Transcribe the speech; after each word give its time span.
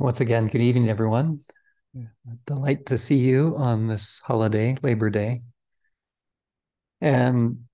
Once 0.00 0.18
again, 0.22 0.46
good 0.46 0.62
evening, 0.62 0.88
everyone. 0.88 1.40
Delight 2.46 2.86
to 2.86 2.96
see 2.96 3.18
you 3.18 3.54
on 3.58 3.86
this 3.86 4.22
holiday, 4.24 4.74
Labor 4.82 5.10
Day. 5.10 5.42
And 7.02 7.64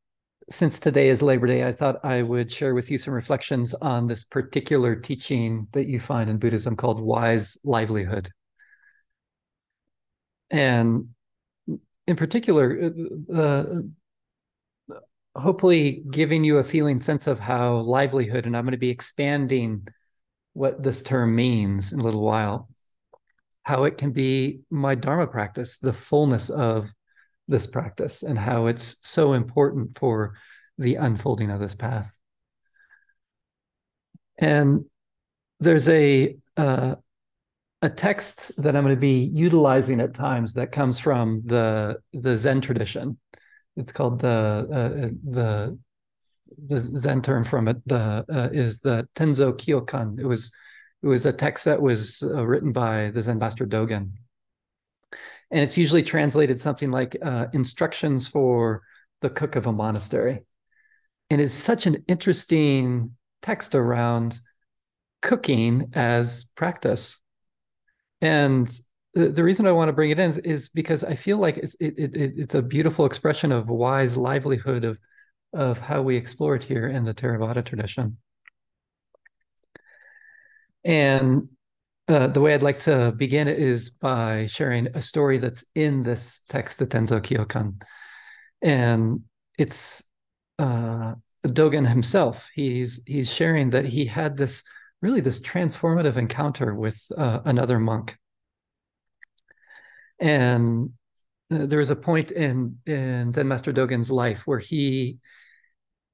since 0.51 0.81
today 0.81 1.08
is 1.08 1.22
Labor 1.22 1.47
Day, 1.47 1.65
I 1.65 1.71
thought 1.71 2.04
I 2.04 2.22
would 2.22 2.51
share 2.51 2.74
with 2.74 2.90
you 2.90 2.99
some 2.99 3.15
reflections 3.15 3.74
on 3.74 4.08
this 4.08 4.24
particular 4.24 4.97
teaching 4.97 5.69
that 5.71 5.87
you 5.87 6.01
find 6.01 6.28
in 6.28 6.38
Buddhism 6.38 6.74
called 6.74 6.99
wise 6.99 7.58
livelihood. 7.62 8.29
And 10.51 11.11
in 12.08 12.17
particular, 12.17 12.90
uh, 13.33 13.65
hopefully 15.37 16.02
giving 16.11 16.43
you 16.43 16.59
a 16.59 16.65
feeling 16.65 16.98
sense 16.98 17.29
of 17.29 17.38
how 17.38 17.77
livelihood, 17.77 18.47
and 18.47 18.56
I'm 18.56 18.65
going 18.65 18.73
to 18.73 18.79
be 18.79 18.91
expanding 18.91 19.87
what 20.57 20.83
this 20.83 21.02
term 21.02 21.37
means 21.37 21.93
in 21.93 22.01
a 22.01 22.02
little 22.02 22.23
while, 22.23 22.70
how 23.62 23.84
it 23.84 23.98
can 23.98 24.10
be 24.10 24.60
my 24.70 24.95
Dharma 24.95 25.27
practice, 25.27 25.78
the 25.78 25.92
fullness 25.92 26.48
of 26.48 26.88
this 27.47 27.66
practice, 27.66 28.23
and 28.23 28.38
how 28.38 28.64
it's 28.64 28.97
so 29.02 29.34
important 29.34 29.98
for 29.98 30.34
the 30.78 30.95
unfolding 30.95 31.50
of 31.50 31.61
this 31.61 31.74
path. 31.74 32.19
And 34.38 34.87
there's 35.61 35.91
a 35.91 36.37
uh, 36.56 36.95
a 37.83 37.91
text 37.91 38.50
that 38.56 38.75
I'm 38.75 38.83
going 38.83 38.95
to 38.95 39.00
be 39.00 39.25
utilizing 39.25 40.00
at 40.00 40.14
times 40.14 40.55
that 40.55 40.73
comes 40.73 40.98
from 40.98 41.42
the 41.45 41.98
the 42.14 42.36
Zen 42.38 42.62
tradition. 42.62 43.19
It's 43.77 43.92
called 43.92 44.20
the 44.20 44.66
uh, 44.73 45.09
the 45.23 45.78
the 46.66 46.80
Zen 46.96 47.23
term 47.23 47.45
from 47.45 47.68
it 47.68 47.77
the 47.86 48.24
uh, 48.30 48.48
is 48.52 48.80
the 48.80 49.09
Tenzo 49.14 49.52
Kyokun. 49.52 50.18
It 50.18 50.27
was 50.27 50.55
it 51.02 51.06
was 51.06 51.27
a 51.27 51.32
text 51.32 51.64
that 51.64 51.80
was 51.80 52.22
uh, 52.22 52.46
written 52.46 52.72
by 52.72 53.10
the 53.10 53.22
Zen 53.22 53.38
master 53.38 53.66
Dogen, 53.66 54.12
and 55.50 55.61
it's 55.61 55.77
usually 55.77 56.02
translated 56.02 56.61
something 56.61 56.91
like 56.91 57.17
uh, 57.22 57.47
instructions 57.52 58.28
for 58.28 58.83
the 59.20 59.30
cook 59.30 59.56
of 59.56 59.67
a 59.67 59.72
monastery, 59.72 60.41
and 61.30 61.41
it's 61.41 61.55
such 61.55 61.86
an 61.86 62.05
interesting 62.08 63.17
text 63.42 63.74
around 63.74 64.39
cooking 65.22 65.91
as 65.94 66.44
practice, 66.56 67.20
and 68.20 68.69
the, 69.17 69.42
reason 69.42 69.67
I 69.67 69.72
want 69.72 69.89
to 69.89 69.94
bring 69.94 70.11
it 70.11 70.19
in 70.19 70.28
is, 70.28 70.39
is 70.39 70.69
because 70.69 71.02
I 71.02 71.14
feel 71.14 71.39
like 71.39 71.56
it's 71.56 71.74
it, 71.80 71.94
it, 71.97 72.14
it's 72.14 72.55
a 72.55 72.61
beautiful 72.61 73.06
expression 73.06 73.50
of 73.50 73.70
wise 73.70 74.14
livelihood 74.14 74.84
of 74.84 74.98
of 75.56 75.80
how 75.80 76.02
we 76.02 76.16
explore 76.16 76.54
it 76.54 76.62
here 76.62 76.86
in 76.86 77.04
the 77.04 77.14
Theravada 77.14 77.64
tradition. 77.64 78.18
And 80.84 81.48
uh, 82.08 82.28
the 82.28 82.40
way 82.40 82.54
I'd 82.54 82.62
like 82.62 82.78
to 82.80 83.12
begin 83.16 83.48
is 83.48 83.90
by 83.90 84.46
sharing 84.46 84.86
a 84.94 85.02
story 85.02 85.38
that's 85.38 85.64
in 85.74 86.04
this 86.04 86.42
text, 86.48 86.78
the 86.78 86.86
Tenzo 86.86 87.20
Kyokun. 87.20 87.82
And 88.62 89.22
it's 89.58 90.04
uh, 90.58 91.14
Dogen 91.44 91.88
himself. 91.88 92.48
He's 92.54 93.02
he's 93.06 93.32
sharing 93.32 93.70
that 93.70 93.84
he 93.84 94.04
had 94.04 94.36
this 94.36 94.62
really 95.02 95.20
this 95.20 95.40
transformative 95.40 96.16
encounter 96.16 96.74
with 96.74 97.00
uh, 97.16 97.40
another 97.44 97.78
monk. 97.78 98.16
And 100.20 100.90
uh, 101.50 101.66
there 101.66 101.80
was 101.80 101.90
a 101.90 101.96
point 101.96 102.30
in 102.30 102.78
in 102.86 103.32
Zen 103.32 103.48
Master 103.48 103.72
Dogen's 103.72 104.10
life 104.10 104.46
where 104.46 104.58
he 104.58 105.18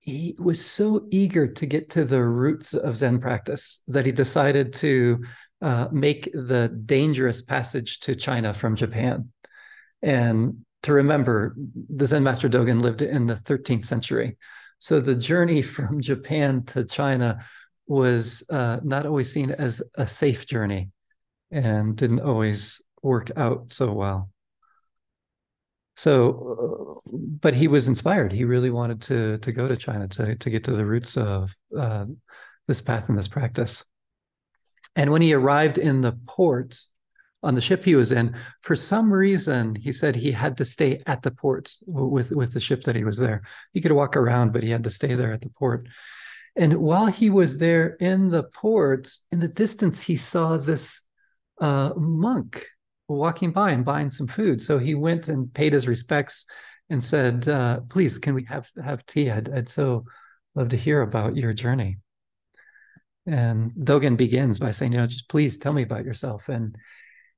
he 0.02 0.34
was 0.36 0.64
so 0.64 1.06
eager 1.12 1.46
to 1.46 1.64
get 1.64 1.88
to 1.90 2.04
the 2.04 2.20
roots 2.20 2.74
of 2.74 2.96
Zen 2.96 3.20
practice 3.20 3.78
that 3.86 4.04
he 4.04 4.10
decided 4.10 4.72
to 4.74 5.22
uh, 5.60 5.86
make 5.92 6.24
the 6.32 6.76
dangerous 6.86 7.40
passage 7.40 8.00
to 8.00 8.16
China 8.16 8.52
from 8.52 8.74
Japan. 8.74 9.28
And 10.02 10.64
to 10.82 10.92
remember, 10.92 11.54
the 11.88 12.04
Zen 12.04 12.24
Master 12.24 12.48
Dogen 12.48 12.82
lived 12.82 13.02
in 13.02 13.28
the 13.28 13.36
13th 13.36 13.84
century. 13.84 14.38
So 14.80 14.98
the 14.98 15.14
journey 15.14 15.62
from 15.62 16.00
Japan 16.10 16.64
to 16.64 16.84
China 16.84 17.38
was 17.86 18.42
uh, 18.50 18.80
not 18.82 19.06
always 19.06 19.32
seen 19.32 19.52
as 19.52 19.84
a 19.94 20.08
safe 20.08 20.46
journey 20.46 20.90
and 21.52 21.94
didn't 21.94 22.22
always 22.22 22.82
work 23.04 23.30
out 23.36 23.70
so 23.70 23.92
well 23.92 24.31
so 25.96 27.00
uh, 27.04 27.10
but 27.40 27.54
he 27.54 27.68
was 27.68 27.88
inspired. 27.88 28.32
He 28.32 28.44
really 28.44 28.70
wanted 28.70 29.00
to 29.02 29.38
to 29.38 29.52
go 29.52 29.68
to 29.68 29.76
china 29.76 30.08
to 30.08 30.36
to 30.36 30.50
get 30.50 30.64
to 30.64 30.72
the 30.72 30.86
roots 30.86 31.16
of 31.16 31.54
uh, 31.76 32.06
this 32.66 32.80
path 32.80 33.08
and 33.08 33.18
this 33.18 33.28
practice. 33.28 33.84
And 34.96 35.10
when 35.10 35.22
he 35.22 35.32
arrived 35.34 35.78
in 35.78 36.00
the 36.00 36.12
port 36.26 36.78
on 37.42 37.54
the 37.54 37.60
ship 37.60 37.84
he 37.84 37.96
was 37.96 38.12
in 38.12 38.36
for 38.62 38.76
some 38.76 39.12
reason 39.12 39.74
he 39.74 39.90
said 39.90 40.14
he 40.14 40.30
had 40.30 40.56
to 40.56 40.64
stay 40.64 41.02
at 41.06 41.22
the 41.22 41.30
port 41.30 41.74
with 41.86 42.30
with 42.30 42.52
the 42.54 42.60
ship 42.60 42.82
that 42.84 42.96
he 42.96 43.04
was 43.04 43.18
there. 43.18 43.42
He 43.72 43.80
could 43.80 43.92
walk 43.92 44.16
around 44.16 44.52
but 44.52 44.62
he 44.62 44.70
had 44.70 44.84
to 44.84 44.90
stay 44.90 45.14
there 45.14 45.32
at 45.32 45.40
the 45.40 45.50
port. 45.50 45.88
And 46.54 46.74
while 46.74 47.06
he 47.06 47.30
was 47.30 47.58
there 47.58 47.96
in 48.00 48.28
the 48.28 48.44
port 48.44 49.10
in 49.30 49.40
the 49.40 49.48
distance 49.48 50.00
he 50.02 50.16
saw 50.16 50.56
this 50.56 51.02
uh, 51.60 51.92
monk 51.96 52.64
walking 53.08 53.52
by 53.52 53.70
and 53.72 53.84
buying 53.84 54.08
some 54.08 54.26
food. 54.26 54.60
So 54.60 54.78
he 54.78 54.94
went 54.94 55.28
and 55.28 55.52
paid 55.52 55.72
his 55.72 55.88
respects 55.88 56.46
and 56.90 57.02
said, 57.02 57.48
uh, 57.48 57.80
"Please, 57.88 58.18
can 58.18 58.34
we 58.34 58.44
have 58.44 58.70
have 58.82 59.06
tea? 59.06 59.30
I'd, 59.30 59.48
I'd 59.50 59.68
so 59.68 60.04
love 60.54 60.68
to 60.70 60.76
hear 60.76 61.02
about 61.02 61.36
your 61.36 61.52
journey." 61.52 61.98
And 63.26 63.72
Dogen 63.72 64.16
begins 64.16 64.58
by 64.58 64.72
saying, 64.72 64.92
"You 64.92 64.98
know, 64.98 65.06
just 65.06 65.28
please 65.28 65.58
tell 65.58 65.72
me 65.72 65.82
about 65.82 66.04
yourself." 66.04 66.48
And 66.48 66.76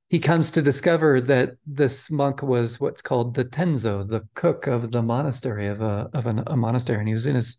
he 0.09 0.19
comes 0.19 0.51
to 0.51 0.61
discover 0.61 1.19
that 1.21 1.55
this 1.65 2.11
monk 2.11 2.43
was 2.43 2.79
what's 2.79 3.01
called 3.01 3.33
the 3.33 3.45
tenzo, 3.45 4.07
the 4.07 4.27
cook 4.35 4.67
of 4.67 4.91
the 4.91 5.01
monastery 5.01 5.67
of 5.67 5.81
a 5.81 6.09
of 6.13 6.27
an, 6.27 6.43
a 6.47 6.57
monastery, 6.57 6.99
and 6.99 7.07
he 7.07 7.13
was 7.13 7.27
in 7.27 7.35
his 7.35 7.57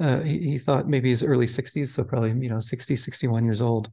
uh, 0.00 0.20
he, 0.20 0.38
he, 0.38 0.58
thought 0.58 0.88
maybe 0.88 1.10
his 1.10 1.22
early 1.22 1.46
60s, 1.46 1.88
so 1.88 2.02
probably 2.02 2.30
you 2.30 2.48
know 2.48 2.58
60, 2.58 2.96
61 2.96 3.44
years 3.44 3.62
old. 3.62 3.90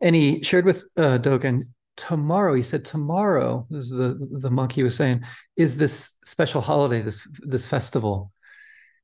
And 0.00 0.14
he 0.14 0.42
shared 0.42 0.64
with 0.64 0.84
uh, 0.96 1.18
Dogen 1.18 1.68
tomorrow. 1.96 2.54
He 2.54 2.62
said 2.62 2.84
tomorrow. 2.84 3.66
This 3.70 3.90
is 3.90 3.96
the 3.96 4.28
the 4.38 4.50
monk 4.50 4.72
he 4.72 4.82
was 4.82 4.96
saying 4.96 5.22
is 5.56 5.76
this 5.76 6.10
special 6.24 6.60
holiday, 6.60 7.02
this 7.02 7.26
this 7.40 7.66
festival. 7.66 8.32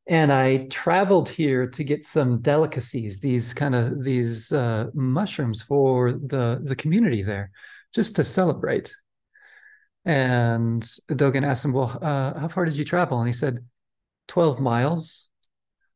And 0.08 0.32
I 0.32 0.66
traveled 0.68 1.28
here 1.28 1.66
to 1.66 1.82
get 1.82 2.04
some 2.04 2.40
delicacies, 2.40 3.20
these 3.20 3.52
kind 3.52 3.74
of 3.74 4.04
these 4.04 4.52
uh, 4.52 4.86
mushrooms 4.94 5.62
for 5.62 6.12
the 6.12 6.60
the 6.62 6.76
community 6.76 7.22
there, 7.22 7.50
just 7.94 8.16
to 8.16 8.24
celebrate. 8.24 8.94
And 10.04 10.82
Dogen 11.10 11.44
asked 11.44 11.64
him, 11.64 11.72
"Well, 11.72 11.98
uh, 12.00 12.38
how 12.38 12.48
far 12.48 12.64
did 12.64 12.76
you 12.76 12.84
travel?" 12.84 13.18
And 13.18 13.26
he 13.26 13.32
said, 13.32 13.64
12 14.28 14.60
miles. 14.60 15.28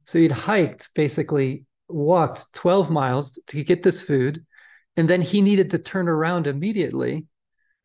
So 0.06 0.18
he'd 0.18 0.32
hiked, 0.32 0.94
basically 0.94 1.64
walked 1.88 2.52
12 2.54 2.90
miles 2.90 3.38
to 3.48 3.64
get 3.64 3.82
this 3.82 4.02
food 4.02 4.44
and 5.00 5.08
then 5.08 5.22
he 5.22 5.40
needed 5.40 5.70
to 5.70 5.78
turn 5.78 6.10
around 6.10 6.46
immediately 6.46 7.24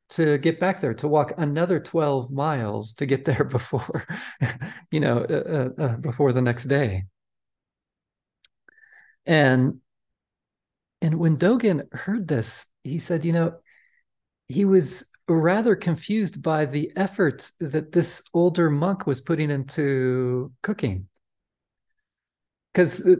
to 0.09 0.37
get 0.37 0.59
back 0.59 0.81
there 0.81 0.93
to 0.93 1.07
walk 1.07 1.31
another 1.37 1.79
12 1.79 2.29
miles 2.29 2.93
to 2.95 3.05
get 3.05 3.23
there 3.23 3.43
before 3.57 4.03
you 4.91 4.99
know 4.99 5.19
uh, 5.19 5.71
uh, 5.79 5.81
uh, 5.81 5.97
before 6.01 6.33
the 6.33 6.41
next 6.41 6.65
day. 6.65 7.03
And 9.25 9.79
and 11.01 11.15
when 11.15 11.37
dogen 11.37 11.87
heard 11.93 12.27
this 12.27 12.65
he 12.83 12.99
said 12.99 13.23
you 13.23 13.31
know 13.31 13.59
he 14.49 14.65
was 14.65 15.09
rather 15.29 15.73
confused 15.73 16.43
by 16.43 16.65
the 16.65 16.91
effort 16.97 17.49
that 17.61 17.93
this 17.93 18.21
older 18.33 18.69
monk 18.69 19.07
was 19.07 19.21
putting 19.21 19.49
into 19.49 20.51
cooking. 20.61 21.07
Because 22.73 23.07
uh, 23.07 23.15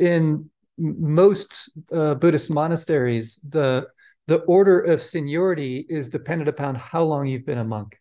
in 0.00 0.50
most 0.78 1.70
uh, 1.92 2.14
Buddhist 2.14 2.50
monasteries, 2.50 3.36
the 3.48 3.88
the 4.26 4.38
order 4.40 4.80
of 4.80 5.02
seniority 5.02 5.86
is 5.88 6.10
dependent 6.10 6.48
upon 6.48 6.74
how 6.74 7.04
long 7.04 7.28
you've 7.28 7.46
been 7.46 7.58
a 7.58 7.64
monk. 7.64 8.00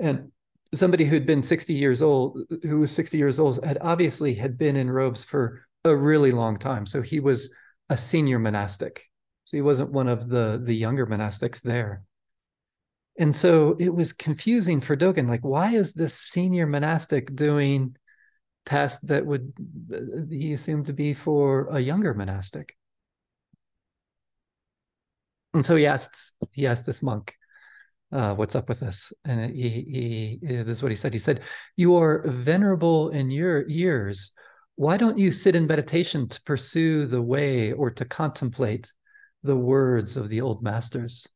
And 0.00 0.32
somebody 0.74 1.04
who'd 1.04 1.26
been 1.26 1.42
60 1.42 1.74
years 1.74 2.02
old, 2.02 2.40
who 2.64 2.80
was 2.80 2.90
60 2.90 3.16
years 3.16 3.38
old, 3.38 3.64
had 3.64 3.78
obviously 3.80 4.34
had 4.34 4.58
been 4.58 4.74
in 4.74 4.90
robes 4.90 5.22
for 5.22 5.64
a 5.84 5.94
really 5.94 6.32
long 6.32 6.58
time. 6.58 6.86
So 6.86 7.02
he 7.02 7.20
was 7.20 7.54
a 7.88 7.96
senior 7.96 8.40
monastic. 8.40 9.04
So 9.44 9.56
he 9.56 9.60
wasn't 9.60 9.92
one 9.92 10.08
of 10.08 10.28
the 10.28 10.60
the 10.62 10.74
younger 10.74 11.06
monastics 11.06 11.62
there. 11.62 12.02
And 13.18 13.34
so 13.34 13.76
it 13.78 13.94
was 13.94 14.12
confusing 14.12 14.80
for 14.80 14.96
Dogen. 14.96 15.28
Like, 15.28 15.44
why 15.44 15.74
is 15.74 15.92
this 15.92 16.14
senior 16.14 16.66
monastic 16.66 17.34
doing 17.36 17.96
test 18.66 19.06
that 19.06 19.26
would 19.26 19.52
he 20.30 20.52
assumed 20.52 20.86
to 20.86 20.92
be 20.92 21.14
for 21.14 21.68
a 21.70 21.80
younger 21.80 22.14
monastic. 22.14 22.76
And 25.52 25.64
so 25.64 25.76
he 25.76 25.86
asks 25.86 26.32
he 26.52 26.66
asked 26.66 26.86
this 26.86 27.02
monk, 27.02 27.34
uh, 28.12 28.34
"What's 28.34 28.56
up 28.56 28.68
with 28.68 28.80
this?" 28.80 29.12
And 29.24 29.54
he, 29.54 29.68
he 29.68 30.38
this 30.42 30.68
is 30.68 30.82
what 30.82 30.92
he 30.92 30.96
said. 30.96 31.12
He 31.12 31.18
said, 31.18 31.42
"You 31.76 31.96
are 31.96 32.26
venerable 32.26 33.10
in 33.10 33.30
your 33.30 33.68
years. 33.68 34.32
Why 34.76 34.96
don't 34.96 35.18
you 35.18 35.30
sit 35.30 35.54
in 35.54 35.66
meditation 35.66 36.28
to 36.28 36.42
pursue 36.42 37.06
the 37.06 37.22
way 37.22 37.72
or 37.72 37.90
to 37.92 38.04
contemplate 38.04 38.92
the 39.44 39.56
words 39.56 40.16
of 40.16 40.30
the 40.30 40.40
old 40.40 40.62
masters. 40.62 41.28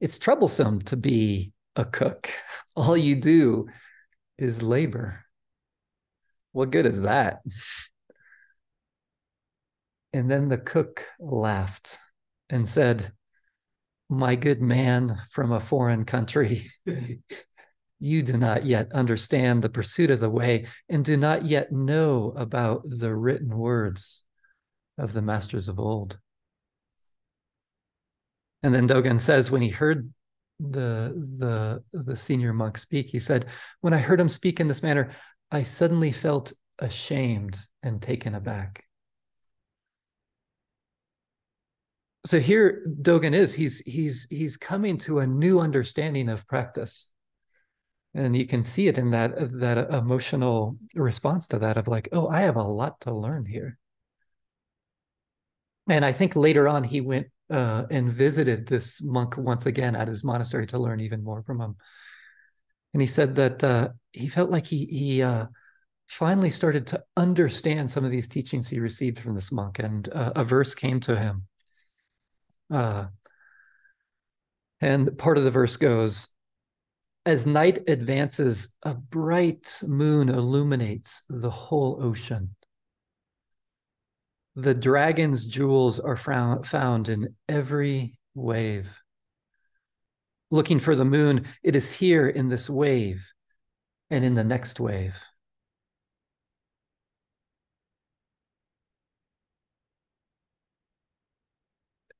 It's 0.00 0.16
troublesome 0.16 0.80
to 0.82 0.96
be 0.96 1.52
a 1.76 1.84
cook. 1.84 2.30
All 2.76 2.96
you 2.96 3.16
do 3.16 3.66
is 4.38 4.62
labor. 4.62 5.24
What 6.52 6.70
good 6.70 6.86
is 6.86 7.02
that? 7.02 7.40
And 10.12 10.30
then 10.30 10.48
the 10.48 10.58
cook 10.58 11.06
laughed 11.20 11.98
and 12.48 12.68
said, 12.68 13.12
My 14.08 14.34
good 14.36 14.62
man 14.62 15.16
from 15.30 15.52
a 15.52 15.60
foreign 15.60 16.04
country, 16.04 16.70
you 18.00 18.22
do 18.22 18.36
not 18.36 18.64
yet 18.64 18.92
understand 18.92 19.62
the 19.62 19.68
pursuit 19.68 20.10
of 20.10 20.20
the 20.20 20.30
way 20.30 20.66
and 20.88 21.04
do 21.04 21.16
not 21.16 21.44
yet 21.44 21.72
know 21.72 22.32
about 22.36 22.82
the 22.84 23.14
written 23.14 23.56
words 23.56 24.24
of 24.96 25.12
the 25.12 25.22
masters 25.22 25.68
of 25.68 25.78
old. 25.78 26.18
And 28.62 28.74
then 28.74 28.88
Dogen 28.88 29.20
says, 29.20 29.50
when 29.50 29.62
he 29.62 29.68
heard 29.68 30.12
the 30.60 31.12
the 31.38 31.84
the 31.92 32.16
senior 32.16 32.52
monk 32.52 32.78
speak, 32.78 33.06
he 33.06 33.20
said, 33.20 33.46
"When 33.80 33.94
I 33.94 33.98
heard 33.98 34.20
him 34.20 34.28
speak 34.28 34.58
in 34.58 34.66
this 34.66 34.82
manner, 34.82 35.10
I 35.50 35.62
suddenly 35.62 36.12
felt 36.12 36.52
ashamed 36.78 37.58
and 37.82 38.00
taken 38.00 38.34
aback." 38.34 38.84
So 42.26 42.40
here 42.40 42.84
Dogen 43.00 43.32
is, 43.34 43.54
he's 43.54 43.80
he's 43.80 44.26
he's 44.30 44.56
coming 44.56 44.98
to 44.98 45.20
a 45.20 45.26
new 45.26 45.60
understanding 45.60 46.28
of 46.28 46.46
practice. 46.46 47.10
And 48.14 48.36
you 48.36 48.46
can 48.46 48.62
see 48.62 48.88
it 48.88 48.98
in 48.98 49.10
that 49.10 49.58
that 49.60 49.90
emotional 49.90 50.76
response 50.94 51.46
to 51.48 51.58
that 51.60 51.76
of 51.76 51.88
like, 51.88 52.08
oh, 52.12 52.28
I 52.28 52.40
have 52.42 52.56
a 52.56 52.62
lot 52.62 53.00
to 53.02 53.14
learn 53.14 53.44
here. 53.46 53.78
And 55.88 56.04
I 56.04 56.12
think 56.12 56.36
later 56.36 56.68
on 56.68 56.84
he 56.84 57.00
went 57.00 57.28
uh, 57.50 57.84
and 57.90 58.12
visited 58.12 58.66
this 58.66 59.02
monk 59.02 59.36
once 59.38 59.66
again 59.66 59.96
at 59.96 60.08
his 60.08 60.22
monastery 60.22 60.66
to 60.66 60.78
learn 60.78 61.00
even 61.00 61.24
more 61.24 61.42
from 61.42 61.60
him. 61.60 61.76
And 62.92 63.02
he 63.02 63.06
said 63.06 63.34
that 63.36 63.62
uh, 63.62 63.90
he 64.12 64.28
felt 64.28 64.50
like 64.50 64.66
he 64.66 64.86
he 64.86 65.22
uh, 65.22 65.46
finally 66.08 66.50
started 66.50 66.86
to 66.88 67.04
understand 67.16 67.90
some 67.90 68.04
of 68.04 68.10
these 68.10 68.28
teachings 68.28 68.68
he 68.68 68.80
received 68.80 69.18
from 69.18 69.34
this 69.34 69.52
monk, 69.52 69.78
and 69.78 70.08
uh, 70.08 70.32
a 70.36 70.44
verse 70.44 70.74
came 70.74 71.00
to 71.00 71.16
him. 71.16 71.46
Uh, 72.70 73.06
and 74.80 75.16
part 75.18 75.38
of 75.38 75.44
the 75.44 75.50
verse 75.50 75.76
goes, 75.76 76.28
"As 77.26 77.46
night 77.46 77.88
advances, 77.88 78.74
a 78.82 78.94
bright 78.94 79.80
moon 79.86 80.28
illuminates 80.28 81.24
the 81.28 81.50
whole 81.50 82.02
ocean." 82.02 82.54
The 84.56 84.74
dragon's 84.74 85.46
jewels 85.46 86.00
are 86.00 86.16
found 86.16 87.08
in 87.08 87.36
every 87.48 88.18
wave. 88.34 89.02
Looking 90.50 90.78
for 90.78 90.94
the 90.96 91.04
moon, 91.04 91.46
it 91.62 91.76
is 91.76 91.92
here 91.92 92.28
in 92.28 92.48
this 92.48 92.70
wave 92.70 93.26
and 94.10 94.24
in 94.24 94.34
the 94.34 94.44
next 94.44 94.80
wave. 94.80 95.22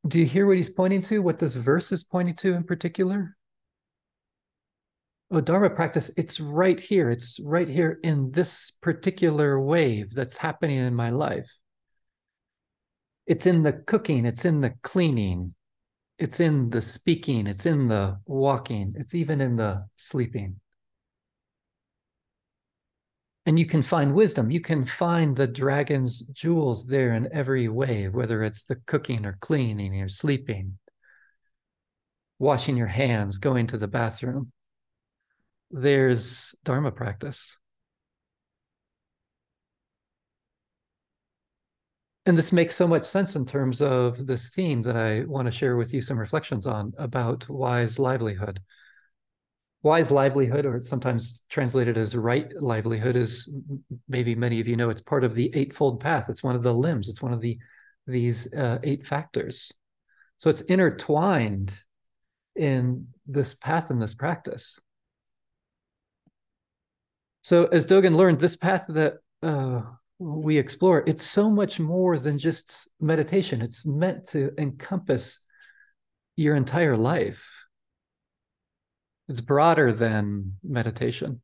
Do 0.06 0.19
you 0.19 0.26
hear 0.26 0.46
what 0.46 0.56
he's 0.56 0.70
pointing 0.70 1.02
to? 1.02 1.20
What 1.20 1.38
this 1.38 1.54
verse 1.54 1.92
is 1.92 2.04
pointing 2.04 2.34
to 2.36 2.54
in 2.54 2.64
particular? 2.64 3.36
Oh, 5.30 5.42
Dharma 5.42 5.69
practice, 5.69 6.10
it's 6.16 6.40
right 6.40 6.80
here. 6.80 7.10
It's 7.10 7.38
right 7.40 7.69
here 7.69 7.98
in 8.02 8.30
this 8.30 8.70
particular 8.80 9.60
wave 9.60 10.12
that's 10.12 10.38
happening 10.38 10.78
in 10.78 10.94
my 10.94 11.10
life. 11.10 11.50
It's 13.26 13.44
in 13.44 13.62
the 13.62 13.72
cooking, 13.75 14.25
it's 14.25 14.46
in 14.46 14.62
the 14.62 14.72
cleaning, 14.82 15.54
it's 16.19 16.41
in 16.41 16.70
the 16.70 16.82
speaking, 16.82 17.47
it's 17.47 17.65
in 17.65 17.88
the 17.88 18.19
walking, 18.26 18.94
it's 18.97 19.15
even 19.15 19.41
in 19.41 19.56
the 19.56 19.87
sleeping. 19.97 20.61
And 23.47 23.59
you 23.59 23.65
can 23.65 23.82
find 23.82 24.12
wisdom. 24.12 24.50
You 24.50 24.61
can 24.61 24.85
find 24.85 25.35
the 25.35 25.47
dragon's 25.47 26.20
jewels 26.20 26.87
there 26.87 27.12
in 27.12 27.29
every 27.32 27.69
way, 27.69 28.09
whether 28.09 28.43
it's 28.43 28.65
the 28.65 28.76
cooking 28.87 29.25
or 29.25 29.38
cleaning 29.41 30.03
or 30.03 30.09
sleeping, 30.09 30.76
washing 32.38 32.76
your 32.76 32.88
hands, 32.88 33.38
going 33.38 33.67
to 33.69 33.79
the 33.79 33.88
bathroom. 33.88 34.53
There's 35.71 36.55
Dharma 36.64 36.93
practice. 36.93 37.56
And 42.28 42.36
this 42.36 42.52
makes 42.52 42.76
so 42.76 42.86
much 42.86 43.06
sense 43.06 43.36
in 43.36 43.46
terms 43.46 43.80
of 43.80 44.26
this 44.26 44.50
theme 44.50 44.82
that 44.82 44.96
I 44.96 45.20
want 45.20 45.46
to 45.46 45.50
share 45.50 45.78
with 45.78 45.94
you 45.94 46.02
some 46.02 46.19
reflections 46.19 46.66
on 46.66 46.92
about 46.98 47.48
wise 47.48 47.98
livelihood. 47.98 48.60
Wise 49.82 50.10
livelihood, 50.12 50.66
or 50.66 50.76
it's 50.76 50.90
sometimes 50.90 51.42
translated 51.48 51.96
as 51.96 52.14
right 52.14 52.52
livelihood, 52.60 53.16
is 53.16 53.50
maybe 54.10 54.34
many 54.34 54.60
of 54.60 54.69
you 54.69 54.76
know 54.76 54.90
it's 54.90 55.00
part 55.00 55.25
of 55.25 55.34
the 55.34 55.50
Eightfold 55.54 56.00
Path. 56.00 56.28
It's 56.28 56.42
one 56.42 56.54
of 56.54 56.62
the 56.62 56.75
limbs. 56.75 57.08
It's 57.08 57.22
one 57.22 57.32
of 57.32 57.40
the 57.40 57.58
these 58.06 58.52
uh, 58.52 58.78
eight 58.82 59.06
factors. 59.06 59.72
So 60.36 60.50
it's 60.50 60.60
intertwined 60.60 61.72
in 62.56 63.06
this 63.26 63.54
path 63.54 63.88
and 63.88 64.02
this 64.02 64.12
practice. 64.12 64.78
So 67.40 67.69
as 67.69 67.86
Dogen 67.86 68.16
learned, 68.16 68.38
this 68.38 68.56
path 68.56 68.84
that 68.88 69.14
uh, 69.42 69.80
we 70.19 70.59
explore, 70.59 71.05
it's 71.06 71.23
so 71.23 71.50
much 71.50 71.79
more 71.79 72.19
than 72.19 72.38
just 72.38 72.88
meditation. 73.00 73.62
It's 73.62 73.87
meant 73.87 74.26
to 74.29 74.53
encompass 74.59 75.44
your 76.37 76.56
entire 76.56 76.97
life. 76.97 77.67
It's 79.29 79.41
broader 79.41 79.93
than 79.93 80.55
meditation. 80.65 81.41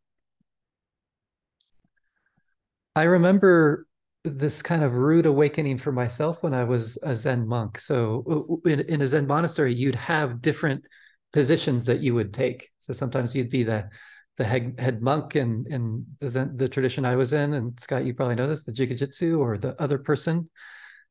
I 2.97 3.05
remember 3.05 3.87
this 4.25 4.63
kind 4.63 4.83
of 4.83 4.95
rude 4.95 5.27
awakening 5.27 5.79
for 5.79 5.93
myself 5.93 6.43
when 6.43 6.55
I 6.55 6.65
was 6.65 6.99
a 7.03 7.15
Zen 7.15 7.47
monk. 7.47 7.79
So, 7.79 8.57
uh, 8.67 8.71
in, 8.71 8.81
in 8.81 9.03
a 9.03 9.09
Zen 9.09 9.27
monastery, 9.27 9.75
you'd 9.75 9.97
have 9.97 10.41
different 10.41 10.85
positions 11.33 11.85
that 11.87 12.01
you 12.01 12.15
would 12.15 12.33
take. 12.33 12.71
So, 12.79 12.93
sometimes 12.93 13.35
you'd 13.35 13.51
be 13.51 13.65
the 13.65 13.91
the 14.37 14.45
head, 14.45 14.75
head 14.79 15.03
monk 15.03 15.37
in 15.37 15.65
in 15.71 16.05
the, 16.19 16.29
Zen, 16.29 16.57
the 16.57 16.69
tradition 16.69 17.05
I 17.05 17.17
was 17.17 17.33
in, 17.33 17.55
and 17.55 17.79
Scott, 17.79 18.05
you 18.05 18.15
probably 18.15 18.35
noticed 18.35 18.67
the 18.67 18.73
Jikijitsu, 18.73 19.39
or 19.39 19.57
the 19.57 19.81
other 19.81 19.99
person 19.99 20.51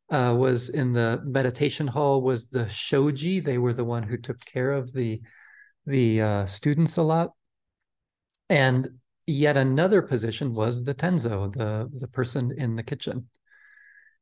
uh, 0.10 0.36
was 0.38 0.70
in 0.70 0.94
the 0.94 1.22
meditation 1.26 1.88
hall 1.88 2.22
was 2.22 2.48
the 2.48 2.68
shoji. 2.70 3.40
They 3.40 3.58
were 3.58 3.74
the 3.74 3.86
one 3.86 4.04
who 4.04 4.18
took 4.18 4.40
care 4.46 4.72
of 4.72 4.92
the 4.94 5.22
the 5.86 6.22
uh, 6.22 6.46
students 6.46 6.98
a 6.98 7.04
lot, 7.04 7.32
and 8.50 8.90
yet 9.26 9.58
another 9.58 10.02
position 10.02 10.54
was 10.54 10.84
the 10.84 10.94
tenzo, 10.94 11.54
the 11.54 11.90
the 11.94 12.08
person 12.08 12.54
in 12.58 12.76
the 12.76 12.84
kitchen. 12.84 13.30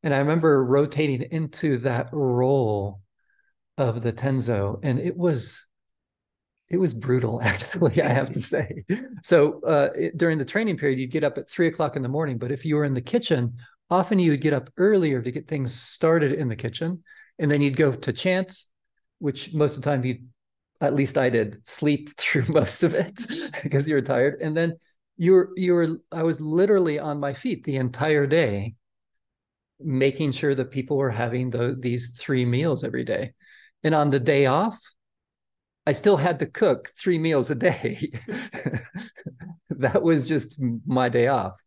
And 0.03 0.13
I 0.13 0.20
remember 0.20 0.63
rotating 0.63 1.22
into 1.31 1.77
that 1.77 2.10
role 2.12 3.01
of 3.77 4.01
the 4.01 4.13
tenzo, 4.13 4.79
and 4.84 5.00
it 5.00 5.17
was 5.17 5.65
it 6.72 6.80
was 6.80 6.94
brutal, 6.94 7.42
actually, 7.44 8.01
I 8.01 8.08
have 8.10 8.32
to 8.32 8.42
say. 8.54 8.86
So 9.24 9.62
uh, 9.63 9.90
it, 9.94 10.18
during 10.18 10.38
the 10.38 10.46
training 10.46 10.78
period, 10.78 11.00
you'd 11.00 11.12
get 11.12 11.24
up 11.24 11.38
at 11.38 11.50
three 11.50 11.68
o'clock 11.68 11.96
in 11.96 12.01
the 12.01 12.10
morning. 12.10 12.38
But 12.38 12.51
if 12.51 12.66
you 12.66 12.78
were 12.78 12.86
in 12.86 12.94
the 12.94 13.01
kitchen, 13.01 13.58
often 13.90 14.20
you 14.20 14.32
would 14.32 14.42
get 14.42 14.54
up 14.54 14.70
earlier 14.78 15.22
to 15.22 15.32
get 15.32 15.48
things 15.48 15.74
started 15.74 16.32
in 16.32 16.48
the 16.48 16.56
kitchen. 16.56 17.04
And 17.40 17.51
then 17.51 17.62
you'd 17.62 17.75
go 17.75 17.92
to 17.92 18.13
chant, 18.13 18.63
which 19.20 19.54
most 19.54 19.78
of 19.78 19.84
the 19.84 19.90
time 19.90 20.06
you, 20.06 20.20
at 20.80 20.96
least 20.96 21.18
I 21.18 21.30
did, 21.30 21.66
sleep 21.68 22.10
through 22.18 22.46
most 22.48 22.84
of 22.84 22.96
it 22.96 23.20
because 23.62 23.88
you 23.88 23.96
were 23.96 24.01
tired. 24.01 24.42
And 24.42 24.56
then 24.56 24.78
you 25.18 25.34
were, 25.34 25.50
you 25.58 25.74
were, 25.74 25.98
I 26.12 26.24
was 26.24 26.40
literally 26.40 27.00
on 27.00 27.20
my 27.20 27.34
feet 27.34 27.66
the 27.66 27.75
entire 27.75 28.25
day, 28.25 28.75
making 29.82 30.32
sure 30.32 30.56
that 30.56 30.72
people 30.72 30.96
were 30.96 31.10
having 31.10 31.50
the, 31.50 31.75
these 31.78 32.18
three 32.18 32.46
meals 32.46 32.86
every 32.86 33.04
day. 33.04 33.34
And 33.84 33.94
on 33.94 34.10
the 34.10 34.20
day 34.20 34.46
off, 34.46 34.80
I 35.86 35.94
still 35.94 36.18
had 36.18 36.40
to 36.40 36.46
cook 36.46 36.92
three 36.98 37.18
meals 37.18 37.50
a 37.50 37.56
day. 37.56 38.12
that 39.70 40.02
was 40.04 40.28
just 40.28 40.62
my 40.86 41.10
day 41.10 41.28
off. 41.28 41.60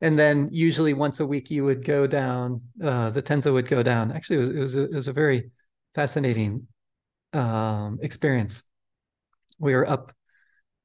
And 0.00 0.16
then 0.18 0.48
usually 0.52 0.94
once 0.94 1.18
a 1.18 1.26
week 1.26 1.50
you 1.50 1.64
would 1.64 1.84
go 1.84 2.06
down, 2.06 2.62
uh, 2.82 3.10
the 3.10 3.22
Tenzo 3.22 3.52
would 3.52 3.66
go 3.66 3.82
down. 3.82 4.12
Actually, 4.12 4.36
it 4.36 4.40
was, 4.40 4.50
it 4.50 4.58
was, 4.60 4.74
a, 4.76 4.82
it 4.84 4.94
was 4.94 5.08
a 5.08 5.12
very 5.12 5.50
fascinating 5.94 6.68
um, 7.32 7.98
experience. 8.00 8.62
We 9.58 9.74
were 9.74 9.88
up 9.88 10.12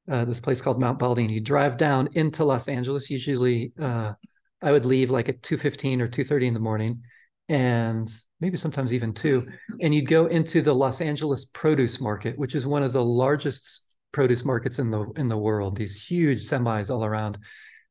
uh, 0.10 0.26
this 0.26 0.40
place 0.40 0.62
called 0.62 0.82
Mount 0.82 1.00
Baldy, 1.00 1.24
and 1.24 1.32
you 1.32 1.40
drive 1.40 1.78
down 1.78 2.10
into 2.14 2.44
Los 2.44 2.68
Angeles. 2.68 3.10
Usually, 3.10 3.72
uh, 3.80 4.14
I 4.62 4.72
would 4.72 4.86
leave 4.86 5.10
like 5.12 5.30
at 5.30 5.44
two 5.44 5.58
fifteen 5.58 6.02
or 6.02 6.08
two 6.08 6.24
thirty 6.24 6.48
in 6.48 6.54
the 6.54 6.60
morning, 6.60 7.04
and 7.48 8.10
maybe 8.44 8.58
sometimes 8.58 8.94
even 8.94 9.14
two. 9.14 9.48
And 9.82 9.96
you'd 9.96 10.10
go 10.10 10.26
into 10.26 10.62
the 10.62 10.76
Los 10.76 11.00
Angeles 11.00 11.46
produce 11.46 12.02
market, 12.02 12.38
which 12.38 12.56
is 12.56 12.68
one 12.68 12.84
of 12.84 12.92
the 12.92 13.04
largest 13.04 13.86
produce 14.12 14.44
markets 14.44 14.80
in 14.80 14.92
the 14.92 15.06
in 15.16 15.30
the 15.30 15.38
world. 15.38 15.78
These 15.78 16.06
huge 16.06 16.42
semis 16.42 16.92
all 16.94 17.06
around, 17.06 17.38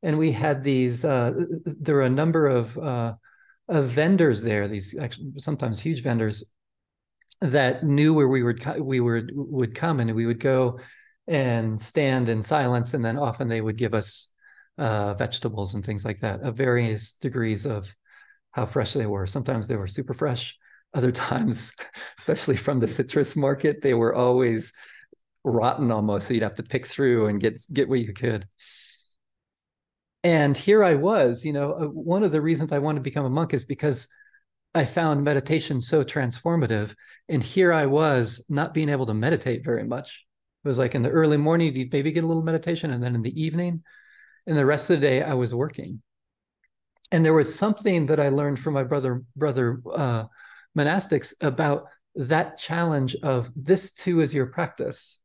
and 0.02 0.18
we 0.18 0.30
had 0.30 0.62
these. 0.62 1.04
Uh, 1.04 1.32
there 1.64 1.96
were 1.96 2.02
a 2.02 2.10
number 2.22 2.46
of 2.46 2.76
uh, 2.76 3.14
of 3.68 3.86
vendors 3.86 4.42
there, 4.42 4.68
these 4.68 4.98
actually, 4.98 5.32
sometimes 5.38 5.80
huge 5.80 6.02
vendors 6.02 6.44
that 7.40 7.82
knew 7.82 8.12
where 8.12 8.28
we 8.28 8.42
would 8.42 8.62
we 8.78 9.00
would 9.00 9.30
would 9.34 9.74
come 9.74 10.00
and 10.00 10.14
we 10.14 10.26
would 10.26 10.38
go 10.38 10.78
and 11.26 11.80
stand 11.80 12.28
in 12.28 12.42
silence 12.42 12.94
and 12.94 13.04
then 13.04 13.16
often 13.16 13.48
they 13.48 13.60
would 13.60 13.76
give 13.76 13.94
us 13.94 14.28
uh, 14.76 15.14
vegetables 15.14 15.74
and 15.74 15.84
things 15.84 16.04
like 16.04 16.18
that 16.18 16.40
of 16.42 16.56
various 16.56 17.14
degrees 17.14 17.64
of 17.64 17.94
how 18.52 18.66
fresh 18.66 18.92
they 18.92 19.06
were. 19.06 19.26
Sometimes 19.26 19.66
they 19.66 19.76
were 19.76 19.88
super 19.88 20.14
fresh. 20.14 20.56
Other 20.94 21.10
times 21.12 21.74
especially 22.18 22.56
from 22.56 22.78
the 22.78 22.88
citrus 22.88 23.34
market 23.34 23.82
they 23.82 23.94
were 23.94 24.14
always 24.14 24.72
rotten 25.44 25.90
almost. 25.90 26.28
So 26.28 26.34
you'd 26.34 26.42
have 26.42 26.54
to 26.56 26.62
pick 26.62 26.86
through 26.86 27.26
and 27.26 27.40
get 27.40 27.60
get 27.72 27.88
what 27.88 28.00
you 28.00 28.12
could. 28.12 28.46
And 30.24 30.56
here 30.56 30.84
i 30.84 30.94
was 30.94 31.44
you 31.44 31.52
know 31.52 31.72
uh, 31.72 31.86
one 31.86 32.22
of 32.22 32.32
the 32.32 32.42
reasons 32.42 32.72
i 32.72 32.78
wanted 32.78 33.00
to 33.00 33.10
become 33.10 33.24
a 33.24 33.30
monk 33.30 33.54
is 33.54 33.64
because 33.64 34.06
i 34.74 34.84
found 34.84 35.24
meditation 35.24 35.80
so 35.80 36.04
transformative. 36.04 36.94
And 37.28 37.42
here 37.42 37.72
i 37.72 37.86
was 37.86 38.44
not 38.48 38.74
being 38.74 38.88
able 38.88 39.06
to 39.06 39.14
meditate 39.14 39.64
very 39.64 39.84
much. 39.84 40.26
It 40.64 40.68
was 40.68 40.78
like 40.78 40.94
in 40.94 41.02
the 41.02 41.10
early 41.10 41.38
morning 41.38 41.74
you'd 41.74 41.92
maybe 41.92 42.12
get 42.12 42.24
a 42.24 42.26
little 42.26 42.42
meditation 42.44 42.92
and 42.92 43.02
then 43.02 43.14
in 43.14 43.22
the 43.22 43.42
evening 43.42 43.82
and 44.46 44.56
the 44.56 44.66
rest 44.66 44.90
of 44.90 45.00
the 45.00 45.06
day 45.06 45.22
i 45.22 45.34
was 45.34 45.54
working 45.54 46.02
and 47.12 47.24
there 47.24 47.34
was 47.34 47.54
something 47.54 48.06
that 48.06 48.18
i 48.18 48.28
learned 48.28 48.58
from 48.58 48.74
my 48.74 48.82
brother 48.82 49.22
brother 49.36 49.80
uh, 49.94 50.24
monastics 50.76 51.34
about 51.40 51.86
that 52.14 52.58
challenge 52.58 53.16
of 53.22 53.50
this 53.56 53.92
too 53.92 54.20
is 54.20 54.34
your 54.34 54.46
practice. 54.46 55.20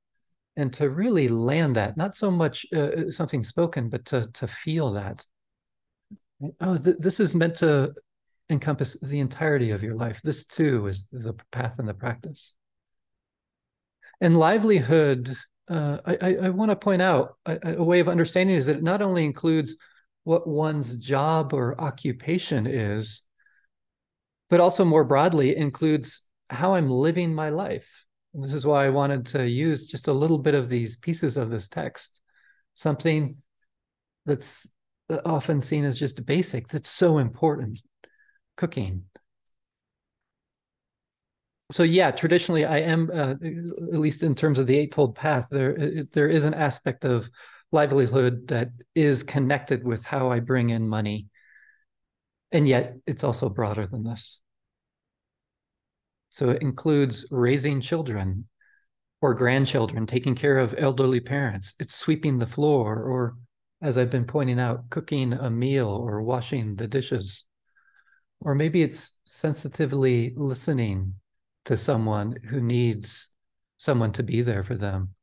And 0.56 0.74
to 0.74 0.89
really 0.89 1.27
land 1.27 1.75
that 1.75 1.98
not 1.98 2.15
so 2.15 2.32
much 2.32 2.65
uh, 2.75 2.79
uh, 2.79 3.12
something 3.12 3.44
spoken 3.44 3.89
but 3.89 4.06
to 4.06 4.27
to 4.34 4.48
feel 4.48 4.94
that. 4.94 5.25
Oh 6.62 6.77
th- 6.77 6.98
this 7.00 7.20
is 7.20 7.36
meant 7.36 7.56
to 7.58 7.94
encompass 8.50 9.00
the 9.01 9.20
entirety 9.20 9.72
of 9.72 9.84
your 9.84 9.94
life. 9.94 10.22
This 10.22 10.46
too 10.46 10.88
is, 10.88 11.10
the 11.12 11.36
path 11.51 11.79
and 11.79 11.88
the 11.88 11.94
practice. 11.94 12.56
And 14.20 14.36
livelihood 14.36 15.36
uh, 15.70 15.98
i, 16.06 16.38
I 16.44 16.50
want 16.50 16.72
to 16.72 16.77
point 16.77 17.01
out 17.01 17.36
a, 17.46 17.75
a 17.77 17.84
way 17.84 18.00
of 18.00 18.08
understanding 18.08 18.56
is 18.56 18.65
that 18.65 18.77
it 18.77 18.84
not 18.84 19.01
only 19.01 19.25
includes 19.25 19.77
what 20.27 20.46
one's 20.48 20.96
job 20.98 21.53
or 21.53 21.79
occupation 21.79 22.67
is 22.67 23.22
but 24.50 24.60
also 24.60 24.84
more 24.84 25.03
broadly 25.03 25.55
includes 25.55 26.24
how 26.50 26.75
i'm 26.75 26.89
living 26.89 27.34
my 27.34 27.50
life. 27.50 28.05
And 28.34 28.43
this 28.43 28.53
is 28.53 28.65
why 28.65 28.86
I 28.86 28.89
wanted 28.89 29.25
to 29.27 29.50
use 29.50 29.88
just 29.88 30.07
a 30.07 30.13
little 30.13 30.38
bit 30.38 30.53
of 30.53 30.69
these 30.69 30.98
pieces 30.98 31.38
of 31.38 31.50
this 31.50 31.67
text, 31.67 32.22
something 32.75 33.38
that's 34.25 34.67
often 35.25 35.60
seen 35.60 35.86
as 35.86 35.98
just 35.98 36.25
basic, 36.25 36.67
that's 36.67 36.89
so 36.89 37.17
important. 37.17 37.81
Cooking. 38.55 39.03
So 41.72 41.84
yeah, 41.84 42.12
traditionally 42.12 42.65
I 42.65 42.79
am, 42.79 43.10
uh, 43.13 43.36
at 43.41 44.00
least 44.00 44.24
in 44.24 44.36
terms 44.36 44.60
of 44.60 44.67
the 44.67 44.77
Eightfold 44.77 45.15
Path, 45.15 45.48
there 45.50 46.05
there 46.12 46.29
is 46.29 46.46
an 46.46 46.53
aspect 46.53 47.05
of 47.05 47.29
livelihood 47.71 48.47
that 48.47 48.69
is 48.95 49.24
connected 49.24 49.83
with 49.83 50.03
how 50.05 50.29
I 50.29 50.39
bring 50.39 50.69
in 50.69 50.88
money, 50.88 51.27
and 52.51 52.67
yet 52.67 52.95
it's 53.05 53.24
also 53.24 53.50
broader 53.50 53.88
than 53.88 54.03
this. 54.03 54.41
So 56.29 56.50
it 56.50 56.62
includes 56.62 57.27
raising 57.31 57.81
children 57.81 58.47
or 59.21 59.33
grandchildren, 59.33 60.05
taking 60.05 60.36
care 60.36 60.59
of 60.59 60.75
elderly 60.77 61.19
parents. 61.19 61.74
It's 61.79 61.95
sweeping 61.95 62.38
the 62.38 62.45
floor, 62.45 63.01
or 63.01 63.36
as 63.81 63.97
I've 63.97 64.12
been 64.12 64.25
pointing 64.25 64.59
out, 64.59 64.89
cooking 64.89 65.33
a 65.33 65.50
meal 65.50 65.89
or 65.89 66.21
washing 66.21 66.75
the 66.75 66.88
dishes. 66.88 67.45
Or 68.39 68.53
maybe 68.53 68.83
it's 68.83 69.19
sensitively 69.25 70.33
listening 70.38 71.15
to 71.65 71.75
someone 71.75 72.36
who 72.45 72.62
needs 72.62 73.29
someone 73.77 74.12
to 74.13 74.24
be 74.24 74.41
there 74.41 74.63
for 74.63 74.75
them. 74.75 75.15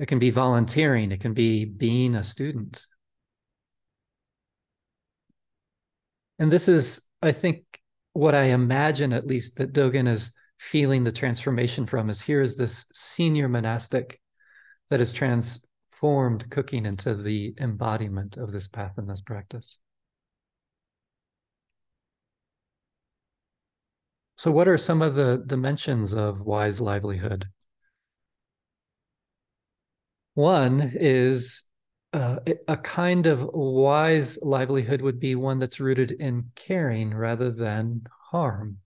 It 0.00 0.08
can 0.08 0.18
be 0.18 0.30
volunteering, 0.30 1.12
it 1.12 1.20
can 1.20 1.34
be 1.34 1.66
being 1.66 2.14
a 2.14 2.24
student. 2.24 2.86
And 6.38 6.50
this 6.50 6.68
is, 6.68 7.06
I 7.20 7.32
think, 7.32 7.64
what 8.14 8.34
I 8.34 8.44
imagine, 8.44 9.12
at 9.12 9.26
least, 9.26 9.56
that 9.56 9.74
Dogen 9.74 10.08
is 10.08 10.32
feeling 10.58 11.04
the 11.04 11.12
transformation 11.12 11.84
from 11.84 12.08
is 12.08 12.22
here 12.22 12.40
is 12.40 12.56
this 12.56 12.86
senior 12.94 13.46
monastic 13.46 14.18
that 14.88 15.00
has 15.00 15.12
transformed 15.12 16.48
cooking 16.50 16.86
into 16.86 17.14
the 17.14 17.54
embodiment 17.60 18.38
of 18.38 18.52
this 18.52 18.68
path 18.68 18.94
and 18.96 19.08
this 19.08 19.20
practice. 19.20 19.78
So, 24.38 24.50
what 24.50 24.66
are 24.66 24.78
some 24.78 25.02
of 25.02 25.14
the 25.14 25.44
dimensions 25.46 26.14
of 26.14 26.40
wise 26.40 26.80
livelihood? 26.80 27.50
One 30.40 30.92
is 30.94 31.64
uh, 32.14 32.38
a 32.66 32.78
kind 32.78 33.26
of 33.26 33.44
wise 33.52 34.38
livelihood 34.40 35.02
would 35.02 35.20
be 35.20 35.34
one 35.34 35.58
that's 35.58 35.78
rooted 35.78 36.12
in 36.12 36.50
caring 36.54 37.12
rather 37.12 37.50
than 37.50 38.06
harm. 38.30 38.78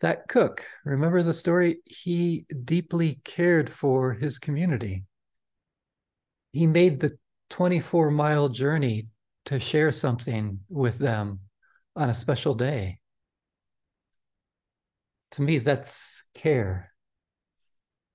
That 0.00 0.26
cook, 0.26 0.64
remember 0.84 1.22
the 1.22 1.34
story? 1.34 1.76
He 1.84 2.46
deeply 2.64 3.20
cared 3.22 3.70
for 3.70 4.14
his 4.14 4.40
community. 4.40 5.04
He 6.50 6.66
made 6.66 6.98
the 6.98 7.16
24 7.50 8.10
mile 8.10 8.48
journey 8.48 9.06
to 9.44 9.60
share 9.60 9.92
something 9.92 10.58
with 10.68 10.98
them 10.98 11.42
on 11.94 12.10
a 12.10 12.14
special 12.14 12.54
day. 12.54 12.98
To 15.32 15.42
me, 15.42 15.58
that's 15.60 16.24
care. 16.34 16.92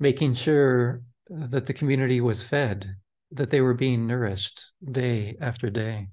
Making 0.03 0.33
sure 0.33 1.01
that 1.29 1.65
the 1.65 1.73
community 1.73 2.19
was 2.19 2.43
fed, 2.43 2.97
that 3.31 3.49
they 3.51 3.61
were 3.61 3.73
being 3.73 4.05
nourished 4.05 4.73
day 4.83 5.37
after 5.39 5.69
day. 5.69 6.09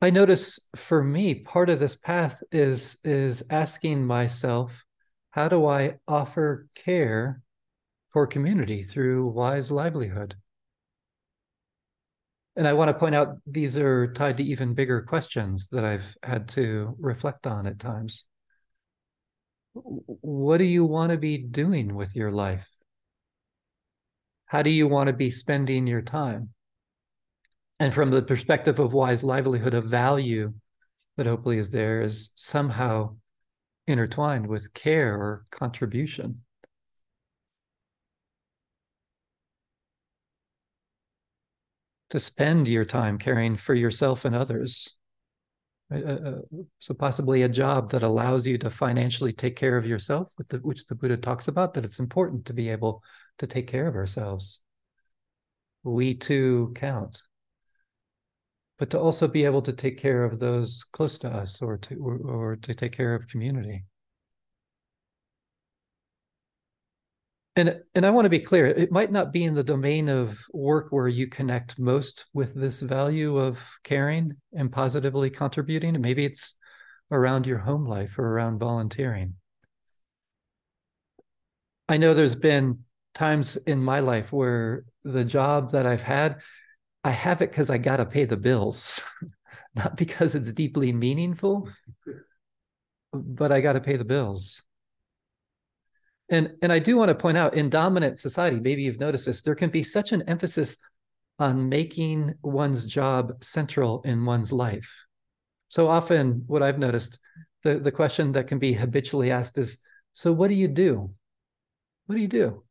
I 0.00 0.08
notice 0.08 0.58
for 0.76 1.04
me, 1.04 1.34
part 1.34 1.68
of 1.68 1.78
this 1.78 1.94
path 1.94 2.42
is 2.50 2.96
is 3.04 3.42
asking 3.50 4.06
myself, 4.06 4.82
how 5.32 5.50
do 5.50 5.66
I 5.66 5.96
offer 6.08 6.66
care 6.74 7.42
for 8.08 8.26
community 8.26 8.82
through 8.82 9.26
wise 9.26 9.70
livelihood? 9.70 10.36
And 12.56 12.66
I 12.66 12.72
want 12.72 12.88
to 12.88 12.94
point 12.94 13.14
out 13.14 13.36
these 13.46 13.76
are 13.76 14.10
tied 14.14 14.38
to 14.38 14.42
even 14.42 14.72
bigger 14.72 15.02
questions 15.02 15.68
that 15.68 15.84
I've 15.84 16.16
had 16.22 16.48
to 16.56 16.96
reflect 16.98 17.46
on 17.46 17.66
at 17.66 17.78
times 17.78 18.24
what 19.76 20.58
do 20.58 20.64
you 20.64 20.84
want 20.84 21.10
to 21.10 21.18
be 21.18 21.38
doing 21.38 21.94
with 21.94 22.16
your 22.16 22.30
life? 22.30 22.68
How 24.46 24.62
do 24.62 24.70
you 24.70 24.86
want 24.86 25.08
to 25.08 25.12
be 25.12 25.30
spending 25.30 25.86
your 25.86 26.02
time? 26.02 26.50
And 27.78 27.92
from 27.92 28.10
the 28.10 28.22
perspective 28.22 28.78
of 28.78 28.94
wise 28.94 29.22
livelihood, 29.22 29.74
of 29.74 29.84
value 29.84 30.54
that 31.16 31.26
hopefully 31.26 31.58
is 31.58 31.70
there 31.72 32.00
is 32.00 32.32
somehow 32.34 33.16
intertwined 33.86 34.46
with 34.46 34.72
care 34.72 35.14
or 35.14 35.44
contribution. 35.50 36.42
To 42.10 42.20
spend 42.20 42.68
your 42.68 42.84
time 42.84 43.18
caring 43.18 43.56
for 43.56 43.74
yourself 43.74 44.24
and 44.24 44.34
others 44.34 44.95
uh, 45.94 46.38
so 46.78 46.94
possibly 46.94 47.42
a 47.42 47.48
job 47.48 47.90
that 47.90 48.02
allows 48.02 48.46
you 48.46 48.58
to 48.58 48.70
financially 48.70 49.32
take 49.32 49.56
care 49.56 49.76
of 49.76 49.86
yourself, 49.86 50.28
the, 50.48 50.58
which 50.58 50.84
the 50.86 50.94
Buddha 50.94 51.16
talks 51.16 51.48
about, 51.48 51.74
that 51.74 51.84
it's 51.84 52.00
important 52.00 52.44
to 52.46 52.52
be 52.52 52.68
able 52.68 53.02
to 53.38 53.46
take 53.46 53.66
care 53.66 53.86
of 53.86 53.94
ourselves. 53.94 54.62
We 55.84 56.14
too 56.14 56.72
count. 56.74 57.22
But 58.78 58.90
to 58.90 58.98
also 58.98 59.28
be 59.28 59.44
able 59.44 59.62
to 59.62 59.72
take 59.72 59.96
care 59.96 60.24
of 60.24 60.38
those 60.38 60.84
close 60.84 61.18
to 61.20 61.30
us 61.30 61.62
or 61.62 61.78
to 61.78 61.94
or, 61.96 62.18
or 62.18 62.56
to 62.56 62.74
take 62.74 62.92
care 62.92 63.14
of 63.14 63.28
community. 63.28 63.84
And 67.56 67.80
and 67.94 68.06
i 68.06 68.10
want 68.10 68.24
to 68.24 68.30
be 68.30 68.38
clear 68.38 68.66
it 68.66 68.92
might 68.92 69.10
not 69.10 69.32
be 69.32 69.44
in 69.44 69.54
the 69.54 69.64
domain 69.64 70.08
of 70.08 70.38
work 70.52 70.88
where 70.90 71.08
you 71.08 71.26
connect 71.26 71.78
most 71.78 72.26
with 72.32 72.54
this 72.54 72.80
value 72.80 73.38
of 73.38 73.62
caring 73.82 74.34
and 74.52 74.70
positively 74.70 75.30
contributing. 75.30 76.00
Maybe 76.00 76.24
it's 76.24 76.54
around 77.10 77.46
your 77.46 77.58
home 77.58 77.84
life 77.84 78.18
or 78.18 78.26
around 78.26 78.58
volunteering. 78.58 79.34
I 81.88 81.98
know 81.98 82.14
there's 82.14 82.36
been 82.36 82.84
times 83.16 83.56
in 83.56 83.82
my 83.82 84.00
life 84.00 84.30
where 84.30 84.84
the 85.02 85.24
job 85.24 85.70
that 85.70 85.86
i've 85.86 86.02
had 86.02 86.36
i 87.02 87.10
have 87.10 87.40
it 87.40 87.50
because 87.50 87.70
i 87.70 87.78
got 87.78 87.96
to 87.96 88.04
pay 88.04 88.26
the 88.26 88.36
bills 88.36 89.02
not 89.74 89.96
because 89.96 90.34
it's 90.34 90.52
deeply 90.52 90.92
meaningful 90.92 91.66
but 93.14 93.50
i 93.50 93.62
got 93.62 93.72
to 93.72 93.80
pay 93.80 93.96
the 93.96 94.04
bills 94.04 94.62
and 96.28 96.52
and 96.62 96.72
I 96.72 96.78
do 96.78 96.96
want 96.96 97.08
to 97.10 97.14
point 97.14 97.36
out 97.36 97.54
in 97.54 97.70
dominant 97.70 98.18
society, 98.18 98.60
maybe 98.60 98.82
you've 98.82 99.00
noticed 99.00 99.26
this, 99.26 99.42
there 99.42 99.54
can 99.54 99.70
be 99.70 99.82
such 99.82 100.12
an 100.12 100.22
emphasis 100.28 100.76
on 101.38 101.68
making 101.68 102.34
one's 102.42 102.86
job 102.86 103.32
central 103.42 104.02
in 104.02 104.24
one's 104.24 104.52
life. 104.52 105.06
So 105.68 105.88
often, 105.88 106.44
what 106.46 106.62
I've 106.62 106.78
noticed, 106.78 107.18
the, 107.62 107.78
the 107.78 107.92
question 107.92 108.32
that 108.32 108.46
can 108.46 108.58
be 108.58 108.72
habitually 108.72 109.30
asked 109.30 109.58
is 109.58 109.78
So, 110.12 110.32
what 110.32 110.48
do 110.48 110.54
you 110.54 110.68
do? 110.68 111.10
What 112.06 112.16
do 112.16 112.20
you 112.20 112.28
do? 112.28 112.64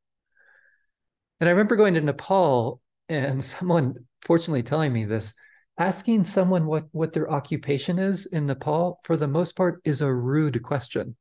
And 1.40 1.50
I 1.50 1.52
remember 1.52 1.76
going 1.76 1.94
to 1.96 2.02
Nepal 2.02 2.82
and 3.10 3.44
someone, 3.54 3.96
fortunately, 4.22 4.64
telling 4.64 4.94
me 4.94 5.06
this 5.06 5.34
asking 5.78 6.24
someone 6.24 6.66
what, 6.66 6.86
what 6.92 7.12
their 7.12 7.30
occupation 7.30 8.00
is 8.00 8.28
in 8.28 8.46
Nepal, 8.46 9.00
for 9.04 9.18
the 9.18 9.28
most 9.28 9.56
part, 9.56 9.82
is 9.84 10.02
a 10.02 10.14
rude 10.14 10.64
question. 10.64 11.16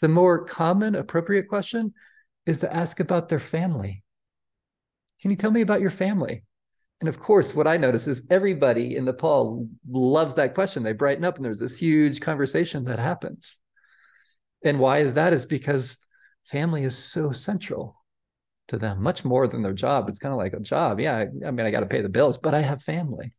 The 0.00 0.08
more 0.08 0.44
common, 0.44 0.94
appropriate 0.94 1.48
question 1.48 1.92
is 2.46 2.60
to 2.60 2.74
ask 2.74 3.00
about 3.00 3.28
their 3.28 3.38
family. 3.38 4.02
Can 5.20 5.30
you 5.30 5.36
tell 5.36 5.50
me 5.50 5.60
about 5.60 5.80
your 5.80 5.90
family? 5.90 6.44
And 7.00 7.08
of 7.08 7.18
course, 7.18 7.54
what 7.54 7.66
I 7.66 7.76
notice 7.76 8.06
is 8.06 8.26
everybody 8.30 8.96
in 8.96 9.04
Nepal 9.04 9.66
loves 9.88 10.34
that 10.34 10.54
question. 10.54 10.82
They 10.82 10.92
brighten 10.92 11.24
up 11.24 11.36
and 11.36 11.44
there's 11.44 11.58
this 11.58 11.78
huge 11.78 12.20
conversation 12.20 12.84
that 12.84 12.98
happens. 12.98 13.58
And 14.62 14.78
why 14.78 14.98
is 14.98 15.14
that? 15.14 15.32
Is 15.32 15.46
because 15.46 15.98
family 16.44 16.84
is 16.84 16.96
so 16.96 17.32
central 17.32 17.96
to 18.68 18.76
them, 18.76 19.02
much 19.02 19.24
more 19.24 19.48
than 19.48 19.62
their 19.62 19.72
job. 19.72 20.08
It's 20.08 20.18
kind 20.18 20.32
of 20.32 20.38
like 20.38 20.52
a 20.52 20.60
job. 20.60 21.00
Yeah, 21.00 21.16
I, 21.16 21.46
I 21.46 21.50
mean, 21.50 21.66
I 21.66 21.70
got 21.70 21.80
to 21.80 21.86
pay 21.86 22.02
the 22.02 22.08
bills, 22.08 22.36
but 22.36 22.54
I 22.54 22.60
have 22.60 22.82
family. 22.82 23.32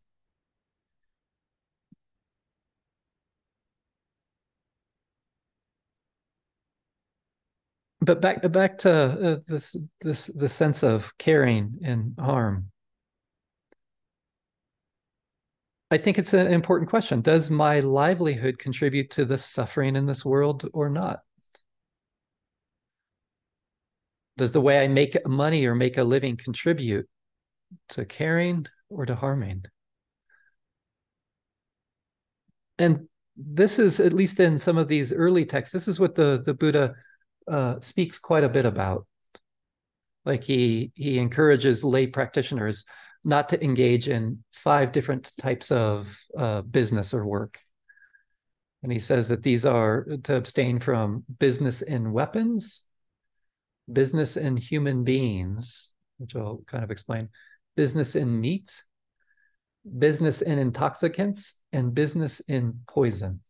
But 8.02 8.20
back 8.20 8.50
back 8.50 8.78
to 8.78 8.92
uh, 8.92 9.36
this 9.46 9.76
this 10.00 10.26
the 10.26 10.48
sense 10.48 10.82
of 10.82 11.16
caring 11.18 11.78
and 11.84 12.14
harm. 12.18 12.72
I 15.92 15.98
think 15.98 16.18
it's 16.18 16.34
an 16.34 16.48
important 16.48 16.90
question. 16.90 17.20
Does 17.20 17.48
my 17.48 17.78
livelihood 17.78 18.58
contribute 18.58 19.10
to 19.10 19.24
the 19.24 19.38
suffering 19.38 19.94
in 19.94 20.06
this 20.06 20.24
world 20.24 20.68
or 20.72 20.88
not? 20.90 21.20
Does 24.36 24.52
the 24.52 24.60
way 24.60 24.82
I 24.82 24.88
make 24.88 25.16
money 25.24 25.64
or 25.66 25.76
make 25.76 25.96
a 25.96 26.02
living 26.02 26.36
contribute 26.36 27.08
to 27.90 28.04
caring 28.04 28.66
or 28.88 29.06
to 29.06 29.14
harming? 29.14 29.66
And 32.78 33.06
this 33.36 33.78
is, 33.78 34.00
at 34.00 34.12
least 34.12 34.40
in 34.40 34.58
some 34.58 34.78
of 34.78 34.88
these 34.88 35.12
early 35.12 35.44
texts, 35.44 35.72
this 35.72 35.86
is 35.86 36.00
what 36.00 36.16
the, 36.16 36.42
the 36.44 36.54
Buddha 36.54 36.94
uh, 37.48 37.80
speaks 37.80 38.18
quite 38.18 38.44
a 38.44 38.48
bit 38.48 38.66
about. 38.66 39.06
Like 40.24 40.44
he 40.44 40.92
he 40.94 41.18
encourages 41.18 41.84
lay 41.84 42.06
practitioners 42.06 42.84
not 43.24 43.48
to 43.50 43.64
engage 43.64 44.08
in 44.08 44.42
five 44.52 44.92
different 44.92 45.32
types 45.38 45.70
of 45.70 46.16
uh, 46.36 46.62
business 46.62 47.14
or 47.14 47.26
work. 47.26 47.58
And 48.82 48.90
he 48.90 48.98
says 48.98 49.28
that 49.28 49.42
these 49.42 49.64
are 49.64 50.06
to 50.24 50.36
abstain 50.36 50.80
from 50.80 51.24
business 51.38 51.82
in 51.82 52.12
weapons, 52.12 52.84
business 53.92 54.36
in 54.36 54.56
human 54.56 55.04
beings, 55.04 55.92
which 56.18 56.34
I'll 56.34 56.62
kind 56.66 56.82
of 56.82 56.90
explain, 56.90 57.28
business 57.76 58.16
in 58.16 58.40
meat, 58.40 58.82
business 59.98 60.42
in 60.42 60.58
intoxicants, 60.58 61.60
and 61.72 61.94
business 61.94 62.40
in 62.40 62.80
poison. 62.88 63.40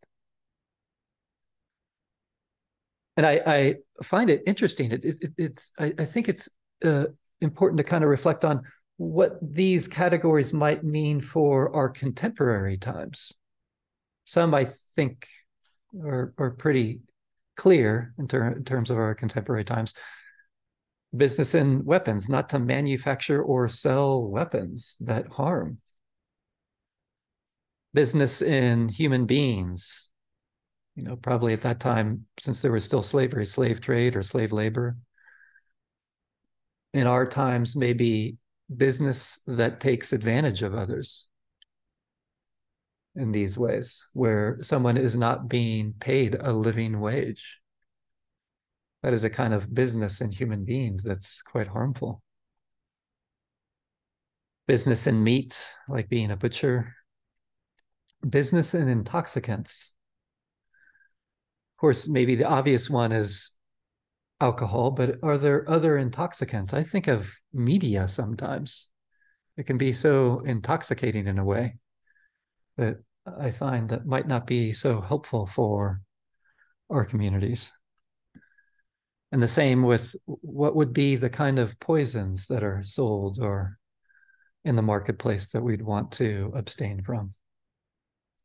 And 3.15 3.25
I, 3.25 3.41
I 3.45 3.75
find 4.03 4.29
it 4.29 4.41
interesting. 4.47 4.91
It, 4.91 5.05
it, 5.05 5.33
it's 5.37 5.71
I, 5.77 5.93
I, 5.99 6.05
think 6.05 6.29
it's 6.29 6.49
uh, 6.83 7.05
important 7.41 7.77
to 7.77 7.83
kind 7.83 8.03
of 8.03 8.09
reflect 8.09 8.43
on 8.43 8.61
what 8.97 9.37
these 9.41 9.87
categories 9.87 10.53
might 10.53 10.83
mean 10.83 11.21
for 11.21 11.75
our 11.75 11.89
contemporary 11.89 12.77
times. 12.77 13.33
Some 14.25 14.53
I 14.53 14.65
think 14.95 15.27
are, 16.03 16.33
are 16.37 16.51
pretty 16.51 17.01
clear 17.55 18.13
in, 18.17 18.27
ter- 18.27 18.53
in 18.53 18.63
terms 18.63 18.89
of 18.89 18.97
our 18.97 19.13
contemporary 19.13 19.63
times 19.63 19.93
business 21.15 21.53
in 21.53 21.85
weapons, 21.85 22.27
not 22.27 22.49
to 22.49 22.59
manufacture 22.59 23.41
or 23.41 23.69
sell 23.69 24.23
weapons 24.23 24.97
that 24.99 25.27
harm. 25.27 25.79
Business 27.93 28.41
in 28.41 28.89
human 28.89 29.25
beings, 29.25 30.09
you 30.95 31.03
know, 31.03 31.15
probably 31.15 31.53
at 31.53 31.61
that 31.61 31.79
time, 31.79 32.25
since 32.39 32.61
there 32.61 32.71
was 32.71 32.85
still 32.85 33.01
slavery, 33.01 33.45
slave 33.45 33.81
trade 33.81 34.15
or 34.15 34.23
slave 34.23 34.51
labor. 34.51 34.95
In 36.93 37.07
our 37.07 37.27
times, 37.27 37.75
maybe 37.75 38.37
business 38.75 39.39
that 39.47 39.79
takes 39.79 40.13
advantage 40.13 40.61
of 40.61 40.75
others 40.75 41.27
in 43.15 43.31
these 43.31 43.57
ways, 43.57 44.05
where 44.13 44.57
someone 44.61 44.97
is 44.97 45.15
not 45.15 45.47
being 45.47 45.93
paid 45.99 46.35
a 46.35 46.51
living 46.51 46.99
wage 46.99 47.59
that 49.03 49.13
is 49.13 49.25
a 49.25 49.29
kind 49.29 49.53
of 49.53 49.73
business 49.73 50.21
in 50.21 50.31
human 50.31 50.63
beings 50.63 51.03
that's 51.03 51.41
quite 51.41 51.67
harmful. 51.67 52.23
Business 54.65 55.07
in 55.07 55.21
meat, 55.21 55.75
like 55.89 56.07
being 56.07 56.31
a 56.31 56.37
butcher. 56.37 56.95
Business 58.27 58.73
in 58.73 58.87
intoxicants. 58.87 59.91
Course, 61.83 62.07
maybe 62.07 62.35
the 62.35 62.47
obvious 62.47 62.89
one 62.89 63.11
is 63.11 63.51
alcohol, 64.39 64.91
but 64.91 65.17
are 65.21 65.37
there 65.37 65.69
other 65.69 65.97
intoxicants? 65.97 66.73
I 66.73 66.81
think 66.81 67.09
of 67.09 67.29
media 67.51 68.07
sometimes. 68.07 68.87
It 69.57 69.63
can 69.63 69.77
be 69.77 69.91
so 69.91 70.39
intoxicating 70.45 71.27
in 71.27 71.39
a 71.39 71.43
way 71.43 71.79
that 72.77 72.99
I 73.25 73.51
find 73.51 73.89
that 73.89 74.05
might 74.05 74.29
not 74.29 74.47
be 74.47 74.71
so 74.71 75.01
helpful 75.01 75.45
for 75.45 75.99
our 76.89 77.03
communities. 77.03 77.69
And 79.33 79.43
the 79.43 79.47
same 79.49 79.83
with 79.83 80.15
what 80.25 80.77
would 80.77 80.93
be 80.93 81.17
the 81.17 81.29
kind 81.29 81.59
of 81.59 81.77
poisons 81.81 82.47
that 82.47 82.63
are 82.63 82.81
sold 82.83 83.39
or 83.41 83.77
in 84.63 84.77
the 84.77 84.81
marketplace 84.81 85.49
that 85.49 85.61
we'd 85.63 85.81
want 85.81 86.13
to 86.13 86.49
abstain 86.55 87.03
from. 87.03 87.33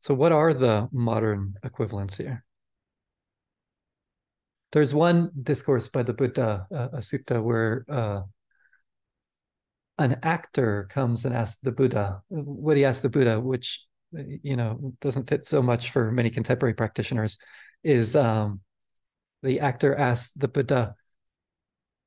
So, 0.01 0.13
what 0.13 0.33
are 0.33 0.53
the 0.53 0.89
modern 0.91 1.53
equivalents 1.63 2.17
here? 2.17 2.43
There's 4.71 4.93
one 4.93 5.31
discourse 5.41 5.87
by 5.87 6.03
the 6.03 6.13
Buddha, 6.13 6.67
uh, 6.71 6.89
a 6.93 6.97
sutta, 6.99 7.41
where 7.41 7.85
uh, 7.89 8.21
an 9.97 10.19
actor 10.23 10.87
comes 10.89 11.25
and 11.25 11.35
asks 11.35 11.59
the 11.61 11.71
Buddha, 11.71 12.21
what 12.29 12.77
he 12.77 12.85
asks 12.85 13.01
the 13.01 13.09
Buddha, 13.09 13.39
which 13.39 13.83
you 14.11 14.55
know 14.55 14.93
doesn't 15.01 15.29
fit 15.29 15.45
so 15.45 15.61
much 15.61 15.91
for 15.91 16.11
many 16.11 16.29
contemporary 16.29 16.73
practitioners, 16.73 17.39
is 17.83 18.15
um, 18.15 18.61
the 19.43 19.59
actor 19.59 19.95
asks 19.95 20.31
the 20.33 20.47
Buddha, 20.47 20.95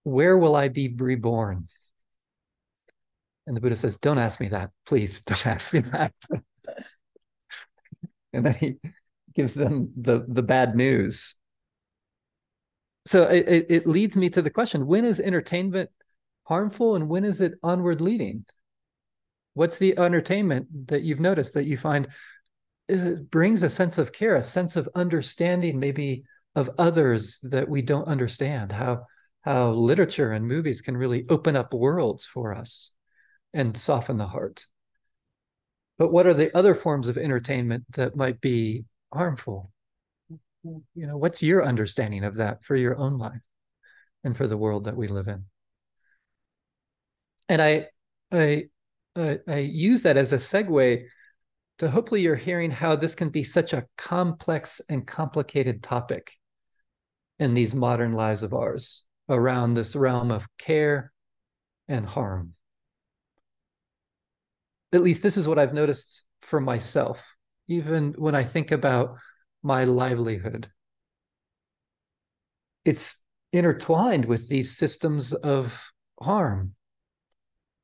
Where 0.05 0.37
will 0.37 0.57
I 0.57 0.69
be 0.69 0.95
reborn? 0.97 1.69
And 3.47 3.57
the 3.57 3.61
Buddha 3.61 3.77
says, 3.77 3.97
Don't 3.99 4.19
ask 4.19 4.41
me 4.41 4.49
that. 4.49 4.71
Please 4.87 5.23
don't 5.23 5.47
ask 5.47 5.73
me 5.73 5.81
that. 5.81 6.13
and 8.33 8.47
then 8.47 8.55
he 8.55 8.77
gives 9.35 9.55
them 9.55 9.93
the, 9.97 10.25
the 10.29 10.43
bad 10.43 10.77
news. 10.77 11.37
So 13.05 13.25
it, 13.29 13.67
it 13.69 13.87
leads 13.87 14.17
me 14.17 14.31
to 14.31 14.43
the 14.43 14.51
question 14.51 14.87
when 14.87 15.05
is 15.05 15.21
entertainment 15.21 15.91
harmful 16.45 16.97
and 16.97 17.09
when 17.09 17.25
is 17.25 17.41
it 17.41 17.55
onward 17.63 18.01
leading? 18.01 18.45
What's 19.55 19.79
the 19.79 19.99
entertainment 19.99 20.89
that 20.89 21.03
you've 21.03 21.21
noticed 21.21 21.55
that 21.55 21.67
you 21.67 21.77
find 21.77 22.09
uh, 22.93 23.13
brings 23.31 23.63
a 23.63 23.69
sense 23.69 23.99
of 23.99 24.13
care, 24.13 24.37
a 24.37 24.43
sense 24.43 24.77
of 24.77 24.89
understanding, 24.95 25.79
maybe 25.79 26.25
of 26.55 26.71
others 26.79 27.41
that 27.41 27.69
we 27.69 27.83
don't 27.83 28.09
understand? 28.09 28.73
How 28.73 29.07
how 29.43 29.73
literature 29.73 30.31
and 30.31 30.47
movies 30.47 30.81
can 30.81 30.97
really 30.97 31.27
open 31.29 31.57
up 31.57 31.75
worlds 31.75 32.25
for 32.25 32.55
us 32.55 32.93
and 33.53 33.77
soften 33.77 34.17
the 34.17 34.27
heart. 34.27 34.67
But 35.99 36.13
what 36.13 36.27
are 36.27 36.35
the 36.35 36.57
other 36.57 36.75
forms 36.75 37.09
of 37.09 37.19
entertainment 37.19 37.85
that 37.91 38.17
might 38.17 38.41
be 38.41 38.85
harmful 39.13 39.72
you 40.65 41.07
know 41.07 41.17
what's 41.17 41.43
your 41.43 41.65
understanding 41.65 42.25
of 42.25 42.37
that 42.37 42.65
for 42.65 42.77
your 42.77 42.97
own 42.97 43.19
life 43.19 43.41
and 44.25 44.37
for 44.37 44.47
the 44.47 44.57
world 44.57 44.85
that 44.85 44.97
we 44.97 45.09
live 45.09 45.29
in 45.29 45.45
and 47.49 47.61
i 47.61 47.87
i 48.31 48.65
i, 49.17 49.39
I 49.49 49.59
use 49.59 50.03
that 50.03 50.17
as 50.17 50.33
a 50.33 50.37
segue 50.37 51.05
to 51.79 51.91
hopefully 51.91 52.21
you're 52.21 52.37
hearing 52.37 52.71
how 52.71 52.95
this 52.95 53.15
can 53.15 53.31
be 53.31 53.43
such 53.43 53.73
a 53.73 53.87
complex 53.97 54.81
and 54.89 55.07
complicated 55.07 55.83
topic 55.83 56.33
in 57.39 57.55
these 57.55 57.75
modern 57.75 58.13
lives 58.13 58.45
of 58.45 58.55
ours 58.55 59.05
around 59.29 59.75
this 59.75 59.97
realm 59.97 60.31
of 60.31 60.47
care 60.59 61.13
and 61.89 62.07
harm. 62.07 62.55
At 64.93 65.03
least 65.03 65.23
this 65.23 65.37
is 65.37 65.49
what 65.49 65.59
I've 65.59 65.75
noticed 65.75 66.25
for 66.43 66.61
myself, 66.61 67.37
even 67.67 68.15
when 68.17 68.35
I 68.35 68.45
think 68.45 68.71
about 68.71 69.17
my 69.63 69.85
livelihood. 69.85 70.71
It's 72.85 73.23
intertwined 73.53 74.25
with 74.25 74.49
these 74.49 74.77
systems 74.77 75.33
of 75.33 75.93
harm. 76.21 76.75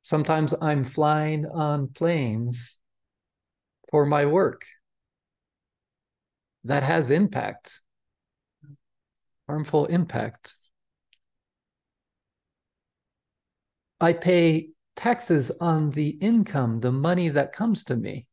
Sometimes 0.01 0.53
I'm 0.61 0.83
flying 0.83 1.45
on 1.45 1.89
planes 1.89 2.79
for 3.89 4.05
my 4.05 4.25
work. 4.25 4.65
That 6.63 6.83
has 6.83 7.11
impact, 7.11 7.81
harmful 9.47 9.85
impact. 9.85 10.55
I 14.01 14.13
pay 14.13 14.69
taxes 14.95 15.51
on 15.61 15.91
the 15.91 16.09
income, 16.09 16.79
the 16.79 16.91
money 16.91 17.29
that 17.29 17.53
comes 17.53 17.85
to 17.85 17.95
me. 17.95 18.27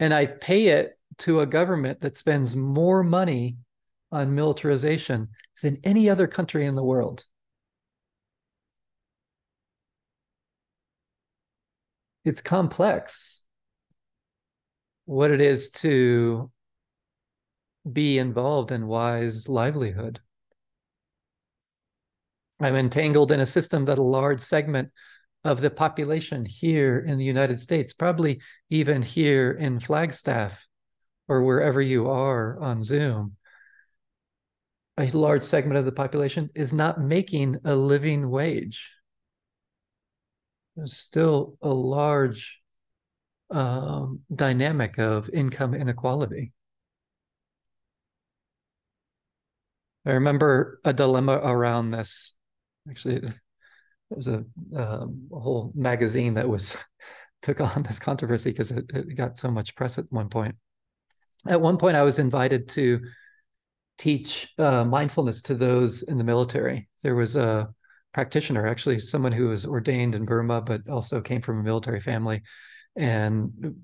And 0.00 0.14
I 0.14 0.26
pay 0.26 0.68
it 0.68 0.98
to 1.22 1.40
a 1.40 1.46
government 1.46 2.00
that 2.00 2.16
spends 2.16 2.56
more 2.56 3.04
money 3.04 3.56
on 4.10 4.34
militarization 4.34 5.28
than 5.62 5.78
any 5.84 6.10
other 6.10 6.26
country 6.26 6.66
in 6.66 6.74
the 6.74 6.82
world. 6.82 7.24
It's 12.24 12.40
complex 12.40 13.44
what 15.04 15.30
it 15.30 15.40
is 15.40 15.70
to 15.70 16.50
be 17.90 18.18
involved 18.18 18.72
in 18.72 18.88
wise 18.88 19.48
livelihood. 19.48 20.18
I'm 22.60 22.74
entangled 22.74 23.30
in 23.30 23.38
a 23.38 23.46
system 23.46 23.84
that 23.84 23.98
a 23.98 24.02
large 24.02 24.40
segment 24.40 24.90
of 25.44 25.60
the 25.60 25.70
population 25.70 26.44
here 26.44 26.98
in 26.98 27.16
the 27.16 27.24
United 27.24 27.60
States, 27.60 27.92
probably 27.92 28.40
even 28.70 29.02
here 29.02 29.52
in 29.52 29.78
Flagstaff 29.78 30.66
or 31.32 31.42
wherever 31.42 31.80
you 31.80 32.10
are 32.10 32.60
on 32.60 32.82
Zoom, 32.82 33.36
a 34.98 35.08
large 35.10 35.42
segment 35.42 35.78
of 35.78 35.86
the 35.86 35.92
population 35.92 36.50
is 36.54 36.74
not 36.74 37.00
making 37.00 37.56
a 37.64 37.74
living 37.74 38.28
wage. 38.28 38.90
There's 40.76 40.92
still 40.94 41.56
a 41.62 41.70
large 41.70 42.60
um, 43.50 44.20
dynamic 44.34 44.98
of 44.98 45.30
income 45.30 45.72
inequality. 45.72 46.52
I 50.04 50.12
remember 50.12 50.80
a 50.84 50.92
dilemma 50.92 51.40
around 51.42 51.92
this. 51.92 52.34
Actually, 52.90 53.20
there 53.20 53.34
was 54.10 54.28
a, 54.28 54.44
um, 54.76 55.28
a 55.32 55.40
whole 55.40 55.72
magazine 55.74 56.34
that 56.34 56.48
was 56.48 56.76
took 57.42 57.58
on 57.62 57.84
this 57.84 57.98
controversy 57.98 58.50
because 58.50 58.70
it, 58.70 58.84
it 58.92 59.16
got 59.16 59.38
so 59.38 59.50
much 59.50 59.74
press 59.74 59.96
at 59.96 60.04
one 60.10 60.28
point. 60.28 60.56
At 61.46 61.60
one 61.60 61.76
point, 61.76 61.96
I 61.96 62.02
was 62.02 62.18
invited 62.18 62.68
to 62.70 63.00
teach 63.98 64.52
uh, 64.58 64.84
mindfulness 64.84 65.42
to 65.42 65.54
those 65.54 66.02
in 66.02 66.18
the 66.18 66.24
military. 66.24 66.88
There 67.02 67.14
was 67.14 67.36
a 67.36 67.68
practitioner, 68.12 68.66
actually, 68.66 69.00
someone 69.00 69.32
who 69.32 69.48
was 69.48 69.66
ordained 69.66 70.14
in 70.14 70.24
Burma, 70.24 70.60
but 70.60 70.88
also 70.88 71.20
came 71.20 71.40
from 71.40 71.60
a 71.60 71.62
military 71.62 72.00
family 72.00 72.42
and 72.94 73.74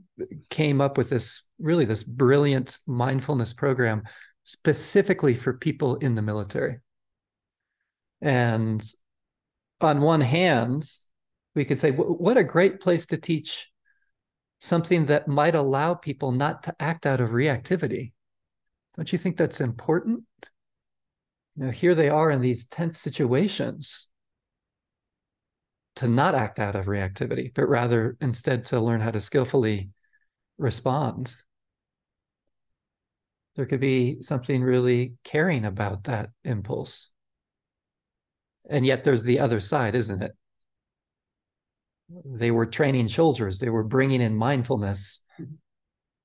came 0.50 0.80
up 0.80 0.98
with 0.98 1.08
this 1.08 1.48
really 1.58 1.84
this 1.84 2.02
brilliant 2.02 2.78
mindfulness 2.86 3.52
program 3.52 4.02
specifically 4.44 5.34
for 5.34 5.54
people 5.54 5.96
in 5.96 6.14
the 6.14 6.22
military. 6.22 6.78
And 8.20 8.82
on 9.80 10.00
one 10.00 10.20
hand, 10.20 10.84
we 11.54 11.64
could 11.64 11.78
say, 11.78 11.90
what 11.92 12.36
a 12.36 12.44
great 12.44 12.80
place 12.80 13.06
to 13.08 13.16
teach 13.16 13.70
something 14.58 15.06
that 15.06 15.28
might 15.28 15.54
allow 15.54 15.94
people 15.94 16.32
not 16.32 16.62
to 16.64 16.74
act 16.80 17.06
out 17.06 17.20
of 17.20 17.30
reactivity. 17.30 18.12
Don't 18.96 19.12
you 19.12 19.18
think 19.18 19.36
that's 19.36 19.60
important? 19.60 20.24
You 21.56 21.66
know, 21.66 21.70
here 21.70 21.94
they 21.94 22.08
are 22.08 22.30
in 22.30 22.40
these 22.40 22.66
tense 22.66 22.98
situations 22.98 24.08
to 25.96 26.08
not 26.08 26.34
act 26.34 26.60
out 26.60 26.76
of 26.76 26.86
reactivity, 26.86 27.52
but 27.54 27.68
rather 27.68 28.16
instead 28.20 28.64
to 28.66 28.80
learn 28.80 29.00
how 29.00 29.10
to 29.10 29.20
skillfully 29.20 29.90
respond. 30.56 31.34
There 33.56 33.66
could 33.66 33.80
be 33.80 34.22
something 34.22 34.62
really 34.62 35.14
caring 35.24 35.64
about 35.64 36.04
that 36.04 36.30
impulse. 36.44 37.08
And 38.70 38.86
yet 38.86 39.02
there's 39.02 39.24
the 39.24 39.40
other 39.40 39.58
side, 39.58 39.96
isn't 39.96 40.22
it? 40.22 40.32
They 42.24 42.50
were 42.50 42.66
training 42.66 43.08
soldiers, 43.08 43.58
they 43.58 43.70
were 43.70 43.84
bringing 43.84 44.20
in 44.22 44.34
mindfulness 44.34 45.20
mm-hmm. 45.40 45.54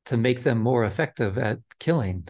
to 0.06 0.17
make 0.17 0.43
them 0.43 0.60
more 0.60 0.86
effective 0.86 1.38
at 1.38 1.60
killing. 1.80 2.28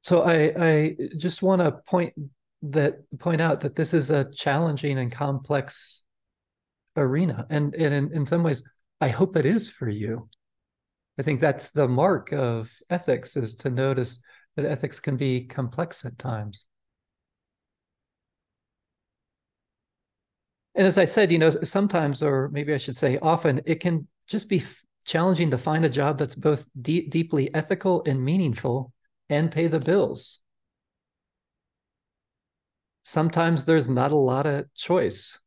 So 0.00 0.22
I, 0.22 0.52
I 0.58 0.96
just 1.16 1.42
want 1.42 1.62
to 1.62 1.70
point 1.86 2.12
that 2.62 2.94
point 3.18 3.40
out 3.40 3.60
that 3.60 3.76
this 3.76 3.94
is 3.94 4.10
a 4.10 4.30
challenging 4.32 4.98
and 4.98 5.12
complex 5.12 6.04
arena, 6.96 7.46
and, 7.50 7.74
and 7.74 7.94
in, 7.94 8.12
in 8.12 8.26
some 8.26 8.42
ways, 8.42 8.62
I 9.00 9.08
hope 9.08 9.36
it 9.36 9.46
is 9.46 9.70
for 9.70 9.88
you. 9.88 10.28
I 11.18 11.22
think 11.22 11.40
that's 11.40 11.70
the 11.70 11.88
mark 11.88 12.32
of 12.32 12.72
ethics 12.90 13.36
is 13.36 13.54
to 13.56 13.70
notice 13.70 14.22
that 14.56 14.66
ethics 14.66 15.00
can 15.00 15.16
be 15.16 15.44
complex 15.44 16.04
at 16.04 16.18
times. 16.18 16.66
And 20.74 20.86
as 20.86 20.98
I 20.98 21.04
said, 21.04 21.30
you 21.30 21.38
know, 21.38 21.50
sometimes, 21.50 22.22
or 22.22 22.48
maybe 22.48 22.72
I 22.72 22.78
should 22.78 22.96
say 22.96 23.18
often, 23.20 23.60
it 23.66 23.80
can 23.80 24.08
just 24.26 24.48
be 24.48 24.62
challenging 25.04 25.50
to 25.50 25.58
find 25.58 25.84
a 25.84 25.90
job 25.90 26.18
that's 26.18 26.34
both 26.34 26.68
deep, 26.80 27.10
deeply 27.10 27.54
ethical 27.54 28.02
and 28.06 28.24
meaningful 28.24 28.92
and 29.28 29.50
pay 29.50 29.66
the 29.66 29.80
bills. 29.80 30.38
Sometimes 33.04 33.64
there's 33.64 33.88
not 33.88 34.12
a 34.12 34.16
lot 34.16 34.46
of 34.46 34.72
choice. 34.74 35.38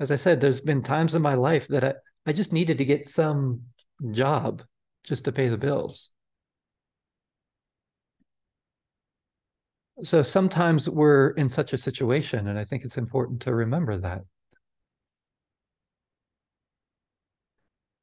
As 0.00 0.10
I 0.10 0.16
said, 0.16 0.40
there's 0.40 0.60
been 0.60 0.82
times 0.82 1.14
in 1.14 1.22
my 1.22 1.34
life 1.34 1.68
that 1.68 1.84
I, 1.84 1.94
I 2.26 2.32
just 2.32 2.52
needed 2.52 2.78
to 2.78 2.84
get 2.84 3.06
some 3.08 3.62
job 4.10 4.62
just 5.04 5.24
to 5.26 5.32
pay 5.32 5.48
the 5.48 5.58
bills. 5.58 6.10
So 10.02 10.22
sometimes 10.22 10.88
we're 10.88 11.30
in 11.30 11.48
such 11.48 11.72
a 11.72 11.78
situation, 11.78 12.48
and 12.48 12.58
I 12.58 12.64
think 12.64 12.84
it's 12.84 12.98
important 12.98 13.40
to 13.42 13.54
remember 13.54 13.96
that. 13.96 14.24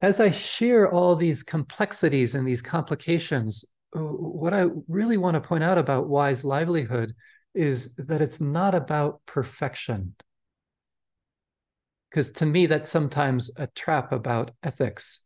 As 0.00 0.18
I 0.18 0.30
share 0.30 0.90
all 0.90 1.14
these 1.14 1.42
complexities 1.42 2.34
and 2.34 2.46
these 2.46 2.60
complications, 2.60 3.64
uh, 3.96 4.00
what 4.00 4.52
I 4.52 4.66
really 4.88 5.16
want 5.16 5.34
to 5.34 5.40
point 5.40 5.62
out 5.62 5.78
about 5.78 6.08
wise 6.08 6.44
livelihood 6.44 7.14
is 7.54 7.94
that 7.94 8.20
it's 8.20 8.40
not 8.40 8.74
about 8.74 9.20
perfection. 9.24 10.16
Because 12.10 12.30
to 12.32 12.46
me, 12.46 12.66
that's 12.66 12.88
sometimes 12.88 13.50
a 13.56 13.68
trap 13.68 14.10
about 14.10 14.50
ethics 14.62 15.20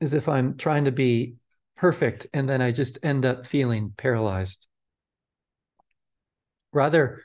is 0.00 0.12
if 0.12 0.28
I'm 0.28 0.56
trying 0.56 0.84
to 0.84 0.92
be 0.92 1.36
perfect 1.76 2.26
and 2.34 2.48
then 2.48 2.60
I 2.60 2.72
just 2.72 2.98
end 3.04 3.24
up 3.24 3.46
feeling 3.46 3.94
paralyzed. 3.96 4.66
Rather, 6.72 7.22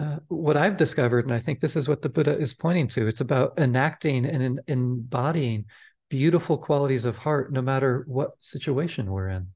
uh, 0.00 0.18
what 0.28 0.56
I've 0.56 0.76
discovered, 0.76 1.26
and 1.26 1.34
I 1.34 1.38
think 1.38 1.60
this 1.60 1.76
is 1.76 1.88
what 1.88 2.02
the 2.02 2.08
Buddha 2.08 2.36
is 2.36 2.54
pointing 2.54 2.88
to, 2.88 3.06
it's 3.06 3.20
about 3.20 3.58
enacting 3.58 4.26
and 4.26 4.42
in, 4.42 4.60
embodying 4.66 5.66
beautiful 6.10 6.58
qualities 6.58 7.04
of 7.04 7.16
heart 7.16 7.52
no 7.52 7.62
matter 7.62 8.04
what 8.06 8.32
situation 8.40 9.10
we're 9.10 9.28
in. 9.28 9.48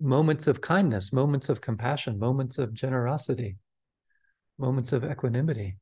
Moments 0.00 0.46
of 0.46 0.60
kindness, 0.60 1.12
moments 1.12 1.48
of 1.48 1.60
compassion, 1.60 2.18
moments 2.18 2.58
of 2.58 2.72
generosity, 2.72 3.58
moments 4.58 4.92
of 4.92 5.04
equanimity. 5.04 5.76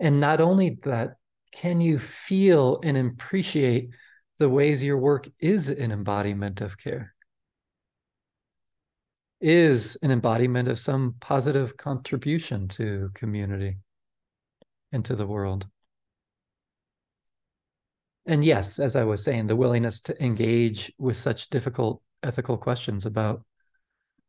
And 0.00 0.20
not 0.20 0.40
only 0.40 0.78
that, 0.82 1.16
can 1.52 1.80
you 1.80 1.98
feel 1.98 2.80
and 2.82 2.96
appreciate 2.96 3.90
the 4.38 4.48
ways 4.48 4.82
your 4.82 4.98
work 4.98 5.28
is 5.38 5.68
an 5.68 5.92
embodiment 5.92 6.60
of 6.60 6.76
care? 6.76 7.13
Is 9.46 9.98
an 10.00 10.10
embodiment 10.10 10.68
of 10.68 10.78
some 10.78 11.16
positive 11.20 11.76
contribution 11.76 12.66
to 12.68 13.10
community 13.12 13.76
and 14.90 15.04
to 15.04 15.14
the 15.14 15.26
world. 15.26 15.66
And 18.24 18.42
yes, 18.42 18.78
as 18.78 18.96
I 18.96 19.04
was 19.04 19.22
saying, 19.22 19.46
the 19.46 19.54
willingness 19.54 20.00
to 20.00 20.24
engage 20.24 20.90
with 20.96 21.18
such 21.18 21.50
difficult 21.50 22.00
ethical 22.22 22.56
questions 22.56 23.04
about 23.04 23.44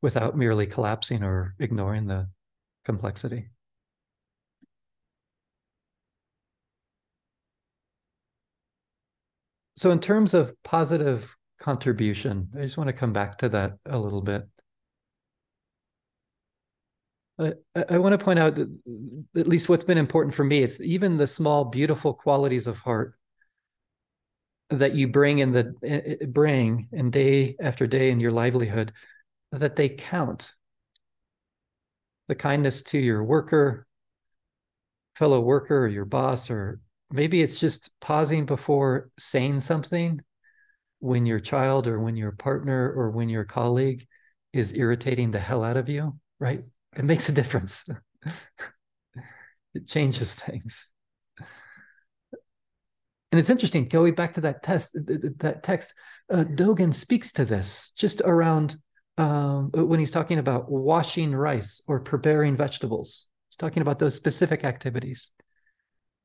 without 0.02 0.36
merely 0.36 0.68
collapsing 0.68 1.24
or 1.24 1.56
ignoring 1.60 2.08
the 2.08 2.28
complexity. 2.84 3.52
So, 9.78 9.92
in 9.92 10.02
terms 10.02 10.34
of 10.34 10.62
positive 10.64 11.38
contribution, 11.58 12.50
I 12.54 12.64
just 12.64 12.76
want 12.76 12.90
to 12.90 12.94
come 12.94 13.14
back 13.14 13.38
to 13.38 13.48
that 13.48 13.78
a 13.86 13.98
little 13.98 14.22
bit. 14.22 14.46
I, 17.38 17.54
I 17.90 17.98
want 17.98 18.18
to 18.18 18.24
point 18.24 18.40
out 18.40 18.58
at 18.58 19.48
least 19.48 19.68
what's 19.68 19.84
been 19.84 19.98
important 19.98 20.34
for 20.34 20.44
me. 20.44 20.64
It's 20.64 20.80
even 20.80 21.18
the 21.18 21.28
small, 21.28 21.66
beautiful 21.66 22.14
qualities 22.14 22.68
of 22.68 22.78
heart 22.80 23.16
that 24.70 24.96
you 24.96 25.08
bring 25.08 25.40
in 25.40 25.52
the 25.52 26.28
bring 26.28 26.88
and 26.92 27.12
day 27.12 27.56
after 27.60 27.86
day 27.86 28.10
in 28.10 28.20
your 28.20 28.32
livelihood 28.32 28.92
that 29.52 29.76
they 29.76 29.90
count 29.90 30.54
the 32.28 32.36
kindness 32.36 32.82
to 32.82 32.98
your 32.98 33.24
worker 33.24 33.86
fellow 35.16 35.40
worker 35.40 35.86
or 35.86 35.88
your 35.88 36.06
boss 36.06 36.50
or 36.50 36.80
maybe 37.12 37.42
it's 37.42 37.60
just 37.60 37.92
pausing 38.02 38.46
before 38.46 39.10
saying 39.20 39.60
something 39.60 40.20
when 41.00 41.26
your 41.28 41.40
child 41.40 41.86
or 41.86 42.00
when 42.00 42.16
your 42.16 42.32
partner 42.32 42.92
or 42.92 43.12
when 43.12 43.30
your 43.30 43.46
colleague 43.46 44.06
is 44.52 44.74
irritating 44.74 45.30
the 45.30 45.40
hell 45.40 45.64
out 45.64 45.78
of 45.78 45.88
you 45.90 46.18
right 46.40 46.64
it 46.96 47.06
makes 47.06 47.30
a 47.30 47.32
difference 47.32 47.84
it 49.74 49.88
changes 49.88 50.36
things 50.36 50.88
and 53.36 53.40
it's 53.42 53.50
interesting 53.50 53.90
going 53.90 54.16
back 54.16 54.36
to 54.36 54.42
that 54.42 54.64
test, 54.64 54.94
that 54.94 55.60
text. 55.62 55.94
Uh, 56.32 56.46
Dogen 56.46 56.94
speaks 56.94 57.34
to 57.34 57.44
this 57.44 57.92
just 57.92 58.22
around 58.24 58.78
um, 59.18 59.72
when 59.74 60.00
he's 60.00 60.12
talking 60.12 60.40
about 60.40 60.72
washing 60.72 61.36
rice 61.36 61.82
or 61.86 62.00
preparing 62.00 62.56
vegetables. 62.56 63.28
He's 63.50 63.58
talking 63.58 63.82
about 63.82 64.00
those 64.00 64.16
specific 64.16 64.64
activities. 64.64 65.32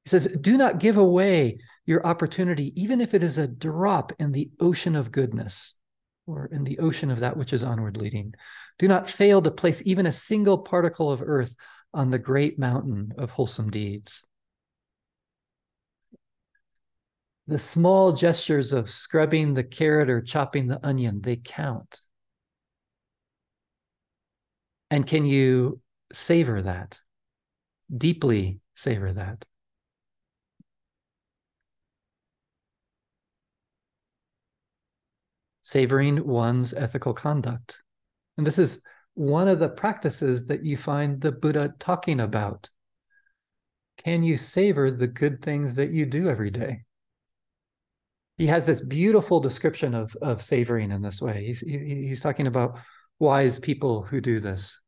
He 0.05 0.11
says, 0.11 0.29
"Do 0.41 0.57
not 0.57 0.79
give 0.79 0.99
away 0.99 1.59
your 1.85 2.07
opportunity, 2.07 2.81
even 2.81 3.01
if 3.01 3.13
it 3.13 3.25
is 3.25 3.39
a 3.39 3.49
drop 3.49 4.13
in 4.21 4.31
the 4.31 4.53
ocean 4.61 4.95
of 4.95 5.11
goodness." 5.11 5.80
Or 6.31 6.47
in 6.47 6.65
the 6.65 6.79
ocean 6.79 7.11
of 7.11 7.21
that 7.21 7.37
which 7.37 7.53
is 7.53 7.63
onward 7.63 7.97
leading. 7.97 8.35
Do 8.79 8.87
not 8.87 9.11
fail 9.11 9.43
to 9.43 9.51
place 9.51 9.83
even 9.85 10.07
a 10.07 10.13
single 10.13 10.59
particle 10.59 11.11
of 11.11 11.23
earth 11.23 11.57
on 11.93 12.11
the 12.11 12.19
great 12.19 12.59
mountain 12.59 13.13
of 13.19 13.31
wholesome 13.31 13.71
deeds. 13.71 14.23
the 17.51 17.59
small 17.59 18.13
gestures 18.13 18.73
of 18.73 18.89
scrubbing 18.89 19.55
the 19.55 19.65
carrot 19.65 20.09
or 20.09 20.21
chopping 20.21 20.69
the 20.69 20.79
onion, 20.87 21.21
they 21.21 21.35
count. 21.35 22.01
And 24.89 25.05
can 25.05 25.25
you 25.25 25.81
savor 26.13 26.63
that? 26.63 27.01
Deeply 27.95 28.61
savor 28.77 29.13
that. 29.13 29.45
Savoring 35.71 36.27
one's 36.27 36.75
ethical 36.75 37.15
conduct. 37.15 37.83
And 38.37 38.47
this 38.47 38.59
is 38.59 38.83
one 39.15 39.49
of 39.49 39.59
the 39.59 39.69
practices 39.69 40.47
that 40.47 40.65
you 40.65 40.77
find 40.77 41.21
the 41.21 41.33
Buddha 41.33 41.75
talking 41.79 42.21
about. 42.21 42.69
Can 43.97 44.23
you 44.23 44.37
savor 44.37 44.91
the 44.91 45.07
good 45.07 45.43
things 45.43 45.77
that 45.77 45.91
you 45.91 46.07
do 46.07 46.29
every 46.29 46.51
day? 46.51 46.85
he 48.41 48.47
has 48.47 48.65
this 48.65 48.81
beautiful 48.81 49.39
description 49.39 49.95
of 49.95 50.17
of 50.23 50.41
savoring 50.41 50.91
in 50.91 51.03
this 51.03 51.21
way. 51.21 51.45
He's 51.45 51.61
he, 51.61 52.07
he's 52.09 52.23
talking 52.23 52.47
about 52.47 52.79
wise 53.19 53.59
people 53.59 54.01
who 54.01 54.23
do 54.23 54.41
this. 54.41 54.81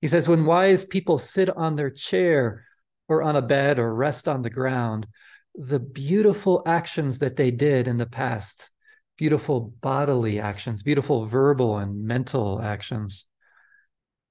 He 0.00 0.08
says 0.08 0.28
when 0.28 0.44
wise 0.44 0.84
people 0.84 1.20
sit 1.20 1.48
on 1.50 1.76
their 1.76 1.90
chair 1.90 2.64
or 3.08 3.22
on 3.22 3.36
a 3.36 3.42
bed 3.42 3.78
or 3.78 3.94
rest 3.94 4.26
on 4.26 4.42
the 4.42 4.50
ground, 4.50 5.06
the 5.54 5.78
beautiful 5.78 6.62
actions 6.66 7.20
that 7.20 7.36
they 7.36 7.52
did 7.52 7.86
in 7.86 7.96
the 7.96 8.06
past, 8.06 8.72
beautiful 9.18 9.74
bodily 9.80 10.40
actions, 10.40 10.82
beautiful 10.82 11.26
verbal 11.26 11.76
and 11.78 12.04
mental 12.04 12.62
actions, 12.62 13.26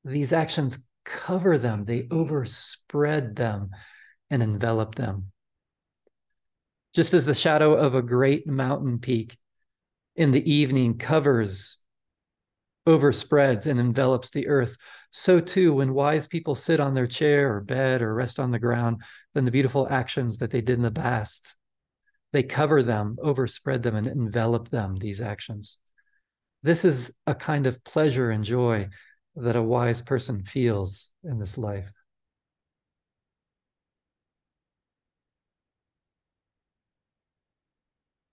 these 0.03 0.33
actions 0.33 0.87
cover 1.05 1.57
them, 1.57 1.83
they 1.83 2.07
overspread 2.09 3.35
them 3.35 3.69
and 4.29 4.41
envelop 4.41 4.95
them. 4.95 5.31
Just 6.95 7.13
as 7.13 7.25
the 7.25 7.35
shadow 7.35 7.73
of 7.73 7.93
a 7.93 8.01
great 8.01 8.47
mountain 8.47 8.97
peak 8.99 9.37
in 10.15 10.31
the 10.31 10.51
evening 10.51 10.97
covers, 10.97 11.77
overspreads, 12.87 13.67
and 13.67 13.79
envelops 13.79 14.29
the 14.29 14.47
earth, 14.47 14.77
so 15.11 15.39
too, 15.39 15.73
when 15.73 15.93
wise 15.93 16.27
people 16.27 16.55
sit 16.55 16.79
on 16.79 16.93
their 16.93 17.07
chair 17.07 17.53
or 17.53 17.61
bed 17.61 18.01
or 18.01 18.15
rest 18.15 18.39
on 18.39 18.51
the 18.51 18.59
ground, 18.59 19.01
then 19.33 19.43
the 19.43 19.51
beautiful 19.51 19.87
actions 19.89 20.37
that 20.37 20.49
they 20.49 20.61
did 20.61 20.77
in 20.77 20.83
the 20.83 20.91
past, 20.91 21.57
they 22.33 22.43
cover 22.43 22.83
them, 22.83 23.17
overspread 23.21 23.83
them, 23.83 23.95
and 23.95 24.07
envelop 24.07 24.69
them, 24.69 24.97
these 24.97 25.21
actions. 25.21 25.79
This 26.63 26.83
is 26.83 27.13
a 27.25 27.35
kind 27.35 27.67
of 27.67 27.83
pleasure 27.83 28.31
and 28.31 28.43
joy 28.43 28.89
that 29.35 29.55
a 29.55 29.61
wise 29.61 30.01
person 30.01 30.43
feels 30.43 31.11
in 31.23 31.39
this 31.39 31.57
life. 31.57 31.91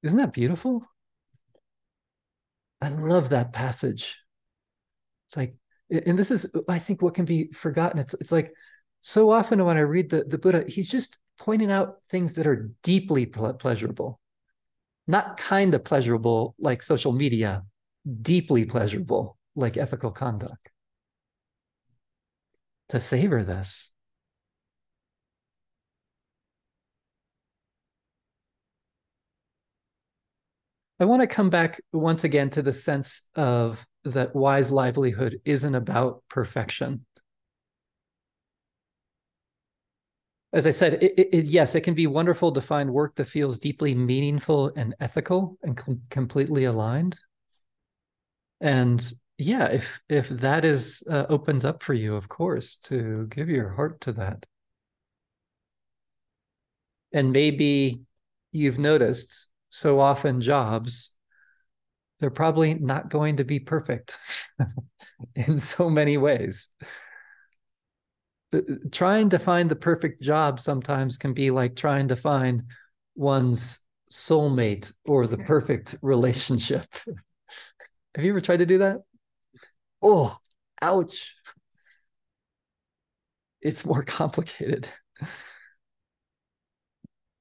Isn't 0.03 0.19
that 0.19 0.33
beautiful? 0.33 0.87
I 2.81 2.89
love 2.89 3.31
that 3.31 3.53
passage. 3.53 4.19
It's 5.27 5.37
like, 5.37 5.55
and 5.91 6.19
this 6.19 6.31
is, 6.31 6.53
I 6.69 6.79
think, 6.79 7.01
what 7.03 7.15
can 7.15 7.25
be 7.25 7.51
forgotten. 7.53 7.99
It's 7.99 8.15
it's 8.15 8.33
like 8.33 8.53
so 9.01 9.31
often 9.31 9.65
when 9.65 9.77
I 9.77 9.81
read 9.81 10.11
the, 10.11 10.25
the 10.25 10.39
Buddha, 10.39 10.65
he's 10.67 10.91
just 10.91 11.19
pointing 11.39 11.71
out 11.71 11.97
things 12.09 12.35
that 12.35 12.47
are 12.47 12.71
deeply 12.83 13.27
pleasurable, 13.27 14.21
not 15.07 15.37
kind 15.37 15.75
of 15.75 15.85
pleasurable 15.85 16.55
like 16.59 16.83
social 16.83 17.13
media, 17.13 17.65
deeply 18.23 18.65
pleasurable 18.65 19.37
like 19.55 19.77
ethical 19.77 20.11
conduct. 20.11 20.71
To 22.91 23.01
savor 23.01 23.43
this. 23.43 23.93
I 31.01 31.07
want 31.07 31.23
to 31.23 31.27
come 31.27 31.51
back 31.51 31.81
once 31.93 32.23
again 32.23 32.51
to 32.51 32.63
the 32.63 32.73
sense 32.73 33.29
of 33.35 33.85
that 34.05 34.35
wise 34.35 34.71
livelihood 34.71 35.41
isn't 35.45 35.75
about 35.75 36.23
perfection. 36.29 37.05
As 40.55 40.67
I 40.69 40.71
said, 40.71 41.03
it, 41.03 41.19
it, 41.19 41.45
yes, 41.47 41.75
it 41.75 41.81
can 41.83 41.95
be 41.95 42.07
wonderful 42.07 42.53
to 42.53 42.63
find 42.63 42.93
work 42.93 43.17
that 43.17 43.27
feels 43.27 43.59
deeply 43.59 43.95
meaningful 43.95 44.73
and 44.77 44.95
ethical 45.01 45.59
and 45.63 45.77
com- 45.77 46.01
completely 46.11 46.65
aligned. 46.65 47.19
And 48.61 49.13
yeah, 49.37 49.67
if 49.67 50.01
if 50.09 50.29
that 50.29 50.65
is 50.65 51.03
uh, 51.11 51.27
opens 51.29 51.65
up 51.65 51.83
for 51.83 51.93
you, 51.95 52.15
of 52.15 52.29
course, 52.29 52.77
to 52.89 53.27
give 53.29 53.49
your 53.51 53.71
heart 53.71 54.01
to 54.03 54.13
that. 54.13 54.47
And 57.13 57.33
maybe 57.33 58.03
you've 58.53 58.79
noticed 58.79 59.49
so 59.71 60.01
often 60.01 60.41
jobs, 60.41 61.13
they're 62.21 62.31
probably 62.31 62.75
not 62.75 63.11
going 63.11 63.37
to 63.37 63.45
be 63.45 63.59
perfect 63.61 64.19
in 65.35 65.59
so 65.59 65.91
many 65.91 66.17
ways. 66.17 66.69
Uh, 68.55 68.61
trying 68.93 69.29
to 69.31 69.39
find 69.39 69.71
the 69.71 69.77
perfect 69.77 70.23
job 70.23 70.61
sometimes 70.61 71.19
can 71.19 71.33
be 71.33 71.51
like 71.51 71.77
trying 71.77 72.09
to 72.09 72.17
find 72.17 72.63
one's 73.15 73.81
soulmate 74.11 74.93
or 75.05 75.27
the 75.27 75.39
perfect 75.39 75.97
relationship. 76.03 76.87
Have 78.15 78.25
you 78.25 78.31
ever 78.31 78.41
tried 78.41 78.59
to 78.59 78.67
do 78.67 78.79
that? 78.79 79.03
Oh, 80.03 80.37
ouch. 80.81 81.35
It's 83.61 83.85
more 83.85 84.03
complicated 84.07 84.89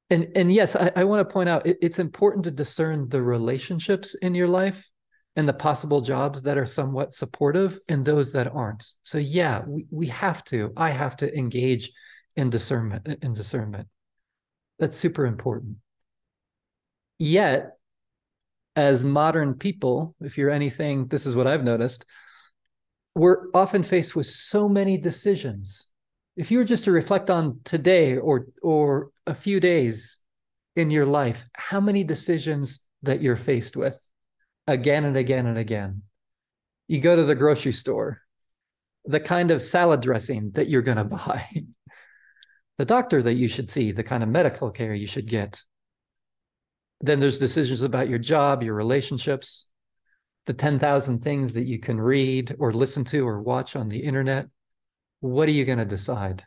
and 0.10 0.28
and 0.36 0.52
yes 0.52 0.76
i, 0.76 0.92
I 0.96 1.04
want 1.04 1.28
to 1.28 1.34
point 1.34 1.50
out 1.50 1.66
it, 1.66 1.78
it's 1.82 2.00
important 2.00 2.44
to 2.46 2.52
discern 2.52 3.10
the 3.10 3.22
relationships 3.22 4.16
in 4.16 4.36
your 4.36 4.48
life 4.48 4.90
and 5.36 5.48
the 5.48 5.54
possible 5.54 6.02
jobs 6.02 6.44
that 6.44 6.58
are 6.58 6.66
somewhat 6.66 7.12
supportive 7.12 7.80
and 7.88 8.06
those 8.06 8.32
that 8.34 8.54
aren't. 8.54 8.86
So 9.04 9.18
yeah 9.18 9.64
we, 9.66 9.86
we 9.90 10.08
have 10.08 10.44
to 10.46 10.72
i 10.78 10.90
have 10.92 11.18
to 11.18 11.38
engage 11.38 11.92
in 12.36 12.50
discernment 12.50 13.08
in 13.22 13.34
discernment. 13.34 13.88
That's 14.80 14.98
super 14.98 15.26
important. 15.26 15.78
Yet 17.20 17.72
as 18.76 19.06
modern 19.06 19.54
people 19.54 20.16
if 20.22 20.38
you're 20.38 20.50
anything 20.50 21.06
this 21.06 21.28
is 21.28 21.36
what 21.36 21.46
i've 21.46 21.64
noticed 21.64 22.08
we're 23.16 23.50
often 23.54 23.84
faced 23.84 24.16
with 24.16 24.26
so 24.26 24.68
many 24.68 24.98
decisions. 24.98 25.90
If 26.36 26.50
you 26.50 26.58
were 26.58 26.64
just 26.64 26.86
to 26.86 26.92
reflect 26.92 27.30
on 27.30 27.60
today 27.64 28.18
or 28.18 28.48
or 28.62 29.12
a 29.28 29.36
few 29.36 29.60
days 29.60 30.18
in 30.76 30.90
your 30.90 31.06
life 31.06 31.46
how 31.54 31.80
many 31.80 32.04
decisions 32.04 32.80
that 33.04 33.22
you're 33.22 33.38
faced 33.38 33.78
with 33.78 34.00
again 34.68 35.06
and 35.06 35.18
again 35.18 35.46
and 35.46 35.58
again. 35.58 36.04
You 36.88 37.00
go 37.00 37.16
to 37.16 37.24
the 37.24 37.36
grocery 37.36 37.72
store 37.72 38.20
the 39.06 39.20
kind 39.20 39.52
of 39.52 39.62
salad 39.62 40.00
dressing 40.00 40.52
that 40.52 40.70
you're 40.70 40.82
going 40.82 40.98
to 40.98 41.04
buy 41.04 41.46
the 42.78 42.86
doctor 42.86 43.22
that 43.22 43.34
you 43.34 43.50
should 43.50 43.70
see 43.70 43.92
the 43.92 44.04
kind 44.04 44.24
of 44.24 44.30
medical 44.30 44.72
care 44.72 44.94
you 44.94 45.08
should 45.08 45.28
get. 45.28 45.62
Then 47.02 47.20
there's 47.20 47.38
decisions 47.38 47.82
about 47.82 48.10
your 48.10 48.20
job 48.20 48.64
your 48.64 48.76
relationships 48.76 49.70
the 50.46 50.54
10,000 50.54 51.20
things 51.20 51.54
that 51.54 51.66
you 51.66 51.80
can 51.80 52.00
read 52.00 52.56
or 52.60 52.72
listen 52.72 53.06
to 53.06 53.26
or 53.26 53.42
watch 53.42 53.76
on 53.76 53.90
the 53.90 54.00
internet. 54.00 54.48
What 55.22 55.48
are 55.48 55.54
you 55.54 55.64
going 55.64 55.78
to 55.78 55.86
decide? 55.86 56.44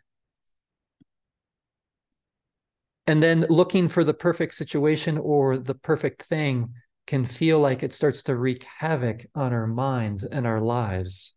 And 3.07 3.23
then 3.23 3.47
looking 3.49 3.89
for 3.89 4.05
the 4.05 4.15
perfect 4.15 4.55
situation 4.55 5.17
or 5.17 5.57
the 5.57 5.75
perfect 5.75 6.25
thing 6.25 6.75
can 7.07 7.25
feel 7.25 7.61
like 7.61 7.83
it 7.83 7.93
starts 7.93 8.23
to 8.25 8.37
wreak 8.37 8.65
havoc 8.65 9.27
on 9.35 9.53
our 9.53 9.67
minds 9.67 10.25
and 10.25 10.47
our 10.47 10.61
lives. 10.61 11.35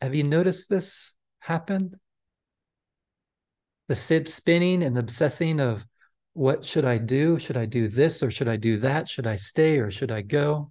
Have 0.00 0.14
you 0.14 0.22
noticed 0.22 0.70
this 0.70 1.14
happen? 1.40 1.98
The 3.88 3.96
spinning 3.96 4.82
and 4.82 4.96
obsessing 4.96 5.60
of 5.60 5.84
what 6.34 6.64
should 6.64 6.84
I 6.84 6.98
do? 6.98 7.38
Should 7.38 7.56
I 7.56 7.66
do 7.66 7.88
this 7.88 8.22
or 8.22 8.30
should 8.30 8.46
I 8.48 8.56
do 8.56 8.76
that? 8.78 9.08
Should 9.08 9.26
I 9.26 9.36
stay 9.36 9.78
or 9.78 9.90
should 9.90 10.12
I 10.12 10.22
go? 10.22 10.70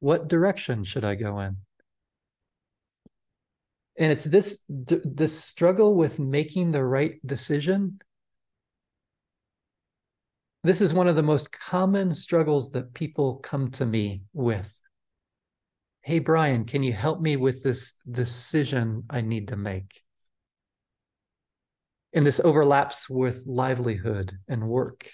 What 0.00 0.28
direction 0.28 0.84
should 0.84 1.04
I 1.04 1.14
go 1.14 1.40
in? 1.40 1.58
And 3.98 4.12
it's 4.12 4.24
this 4.24 4.64
this 4.68 5.38
struggle 5.38 5.94
with 5.94 6.18
making 6.18 6.70
the 6.70 6.84
right 6.84 7.14
decision. 7.26 7.98
This 10.66 10.80
is 10.80 10.92
one 10.92 11.06
of 11.06 11.14
the 11.14 11.22
most 11.22 11.52
common 11.52 12.12
struggles 12.12 12.72
that 12.72 12.92
people 12.92 13.36
come 13.36 13.70
to 13.70 13.86
me 13.86 14.22
with. 14.32 14.82
Hey, 16.02 16.18
Brian, 16.18 16.64
can 16.64 16.82
you 16.82 16.92
help 16.92 17.20
me 17.20 17.36
with 17.36 17.62
this 17.62 17.94
decision 18.10 19.04
I 19.08 19.20
need 19.20 19.46
to 19.48 19.56
make? 19.56 20.02
And 22.14 22.26
this 22.26 22.40
overlaps 22.40 23.08
with 23.08 23.44
livelihood 23.46 24.32
and 24.48 24.66
work 24.66 25.08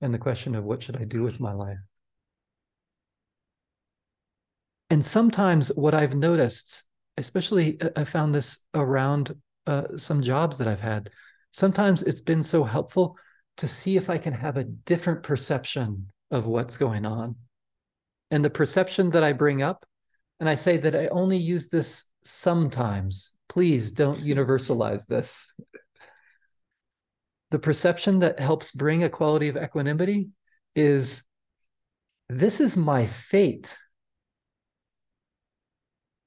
and 0.00 0.14
the 0.14 0.18
question 0.18 0.54
of 0.54 0.64
what 0.64 0.82
should 0.82 0.96
I 0.96 1.04
do 1.04 1.22
with 1.22 1.38
my 1.38 1.52
life? 1.52 1.80
And 4.88 5.04
sometimes 5.04 5.68
what 5.76 5.92
I've 5.92 6.14
noticed, 6.14 6.86
especially 7.18 7.78
I 7.94 8.04
found 8.04 8.34
this 8.34 8.60
around 8.72 9.36
uh, 9.66 9.98
some 9.98 10.22
jobs 10.22 10.56
that 10.56 10.66
I've 10.66 10.80
had, 10.80 11.10
sometimes 11.52 12.02
it's 12.04 12.22
been 12.22 12.42
so 12.42 12.64
helpful 12.64 13.18
to 13.58 13.68
see 13.68 13.96
if 13.96 14.08
I 14.08 14.18
can 14.18 14.32
have 14.32 14.56
a 14.56 14.64
different 14.64 15.22
perception 15.22 16.10
of 16.30 16.46
what's 16.46 16.76
going 16.76 17.04
on. 17.04 17.36
And 18.30 18.44
the 18.44 18.50
perception 18.50 19.10
that 19.10 19.22
I 19.22 19.32
bring 19.32 19.62
up 19.62 19.84
and 20.40 20.48
I 20.48 20.54
say 20.54 20.76
that 20.78 20.94
I 20.94 21.08
only 21.08 21.38
use 21.38 21.68
this 21.68 22.06
sometimes. 22.24 23.32
Please 23.48 23.90
don't 23.90 24.20
universalize 24.20 25.06
this. 25.06 25.52
The 27.50 27.58
perception 27.58 28.18
that 28.18 28.38
helps 28.38 28.72
bring 28.72 29.04
a 29.04 29.08
quality 29.08 29.48
of 29.48 29.56
equanimity 29.56 30.28
is 30.76 31.22
this 32.28 32.60
is 32.60 32.76
my 32.76 33.06
fate. 33.06 33.74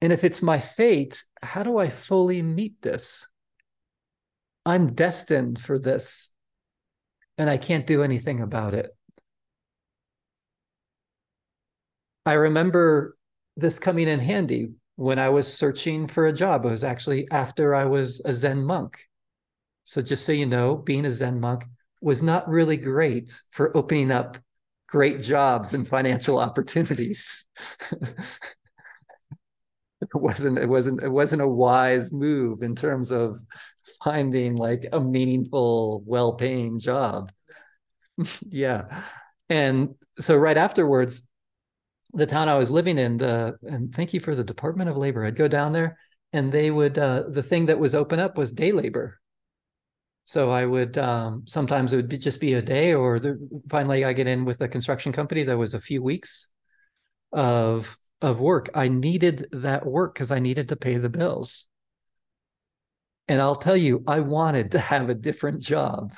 And 0.02 0.12
if 0.12 0.24
it's 0.24 0.41
my 0.41 0.58
fate, 0.58 1.24
how 1.44 1.62
do 1.62 1.78
I 1.78 1.89
fully 1.89 2.41
meet 2.41 2.82
this? 2.82 3.28
I'm 4.65 4.94
destined 4.96 5.60
for 5.60 5.78
this, 5.78 6.30
and 7.41 7.49
I 7.49 7.58
can't 7.58 7.88
do 7.88 8.04
anything 8.04 8.39
about 8.39 8.75
it. 8.75 8.95
I 12.23 12.34
remember 12.34 13.17
this 13.58 13.80
coming 13.80 14.08
in 14.08 14.19
handy 14.19 14.73
when 14.95 15.17
I 15.17 15.30
was 15.30 15.51
searching 15.51 16.06
for 16.06 16.27
a 16.27 16.34
job. 16.34 16.65
It 16.65 16.69
was 16.69 16.84
actually 16.84 17.27
after 17.32 17.73
I 17.73 17.86
was 17.86 18.21
a 18.25 18.34
Zen 18.36 18.63
monk. 18.63 19.08
So, 19.86 20.04
just 20.04 20.23
so 20.23 20.34
you 20.34 20.45
know, 20.45 20.75
being 20.75 21.04
a 21.04 21.10
Zen 21.10 21.39
monk 21.39 21.65
was 21.99 22.21
not 22.21 22.47
really 22.47 22.77
great 22.77 23.34
for 23.49 23.75
opening 23.75 24.12
up 24.12 24.38
great 24.88 25.19
jobs 25.19 25.73
and 25.73 25.88
financial 25.88 26.38
opportunities. 26.38 27.47
it 30.02 30.10
wasn't 30.14 30.58
it 30.58 30.68
wasn't 30.68 31.02
it 31.02 31.10
wasn't 31.10 31.42
a 31.42 31.48
wise 31.48 32.12
move 32.12 32.62
in 32.64 32.76
terms 32.76 33.12
of 33.12 33.40
finding 34.04 34.56
like 34.56 34.86
a 34.92 35.00
meaningful 35.00 36.04
well-paying 36.06 36.80
job 36.80 37.32
yeah 38.50 39.04
and 39.50 39.96
so 40.20 40.36
right 40.36 40.58
afterwards 40.58 41.28
the 42.14 42.26
town 42.26 42.50
I 42.50 42.56
was 42.56 42.72
living 42.72 42.98
in, 42.98 43.18
the 43.18 43.58
and 43.64 43.94
thank 43.94 44.14
you 44.14 44.20
for 44.20 44.36
the 44.36 44.44
Department 44.44 44.90
of 44.90 44.98
Labor. 44.98 45.26
I'd 45.26 45.36
go 45.36 45.48
down 45.48 45.74
there 45.74 45.98
and 46.34 46.52
they 46.52 46.72
would 46.72 46.98
uh, 46.98 47.24
the 47.30 47.44
thing 47.44 47.66
that 47.68 47.80
was 47.80 47.96
open 47.96 48.20
up 48.20 48.38
was 48.38 48.52
day 48.52 48.72
labor. 48.72 49.20
So 50.26 50.52
I 50.52 50.66
would 50.66 50.98
um, 50.98 51.44
sometimes 51.48 51.94
it 51.94 51.98
would 51.98 52.10
be, 52.10 52.18
just 52.18 52.40
be 52.40 52.54
a 52.54 52.62
day, 52.62 52.94
or 52.94 53.20
the, 53.20 53.38
finally 53.70 54.06
I 54.06 54.14
get 54.14 54.28
in 54.28 54.46
with 54.46 54.62
a 54.62 54.68
construction 54.68 55.12
company 55.12 55.44
that 55.44 55.58
was 55.58 55.74
a 55.74 55.80
few 55.80 56.02
weeks 56.04 56.48
of 57.32 57.98
of 58.21 58.39
work. 58.39 58.69
I 58.73 58.88
needed 58.88 59.47
that 59.51 59.86
work 59.86 60.13
because 60.13 60.31
I 60.31 60.39
needed 60.39 60.69
to 60.69 60.75
pay 60.75 60.97
the 60.97 61.10
bills. 61.10 61.67
And 63.27 63.41
I'll 63.41 63.55
tell 63.55 63.77
you, 63.77 64.03
I 64.07 64.19
wanted 64.19 64.71
to 64.71 64.79
have 64.79 65.10
a 65.10 65.15
different 65.15 65.62
job. 65.62 66.13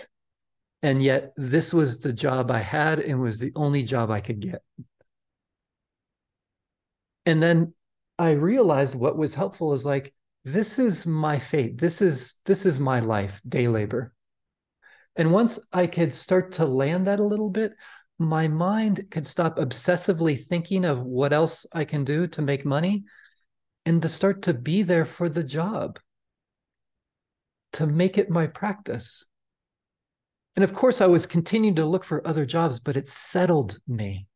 and 0.82 1.02
yet 1.02 1.32
this 1.36 1.72
was 1.72 2.00
the 2.00 2.12
job 2.12 2.50
I 2.50 2.58
had 2.58 2.98
and 2.98 3.20
was 3.20 3.38
the 3.38 3.52
only 3.56 3.82
job 3.82 4.10
I 4.10 4.20
could 4.20 4.40
get 4.40 4.62
and 7.26 7.42
then 7.42 7.72
i 8.18 8.30
realized 8.30 8.94
what 8.94 9.16
was 9.16 9.34
helpful 9.34 9.72
is 9.72 9.84
like 9.84 10.14
this 10.44 10.78
is 10.78 11.06
my 11.06 11.38
fate 11.38 11.78
this 11.78 12.02
is 12.02 12.36
this 12.44 12.66
is 12.66 12.78
my 12.78 13.00
life 13.00 13.40
day 13.48 13.68
labor 13.68 14.12
and 15.16 15.32
once 15.32 15.58
i 15.72 15.86
could 15.86 16.12
start 16.12 16.52
to 16.52 16.66
land 16.66 17.06
that 17.06 17.20
a 17.20 17.24
little 17.24 17.50
bit 17.50 17.72
my 18.24 18.48
mind 18.48 19.06
could 19.10 19.26
stop 19.26 19.58
obsessively 19.58 20.38
thinking 20.38 20.84
of 20.84 21.00
what 21.02 21.32
else 21.32 21.66
i 21.72 21.84
can 21.84 22.04
do 22.04 22.26
to 22.26 22.42
make 22.42 22.64
money 22.64 23.04
and 23.86 24.02
to 24.02 24.08
start 24.08 24.42
to 24.42 24.54
be 24.54 24.82
there 24.82 25.04
for 25.04 25.28
the 25.28 25.44
job 25.44 25.98
to 27.72 27.86
make 27.86 28.18
it 28.18 28.30
my 28.30 28.46
practice 28.46 29.24
and 30.56 30.64
of 30.64 30.72
course 30.72 31.00
i 31.00 31.06
was 31.06 31.26
continuing 31.26 31.74
to 31.74 31.84
look 31.84 32.04
for 32.04 32.26
other 32.26 32.46
jobs 32.46 32.80
but 32.80 32.96
it 32.96 33.08
settled 33.08 33.78
me 33.86 34.26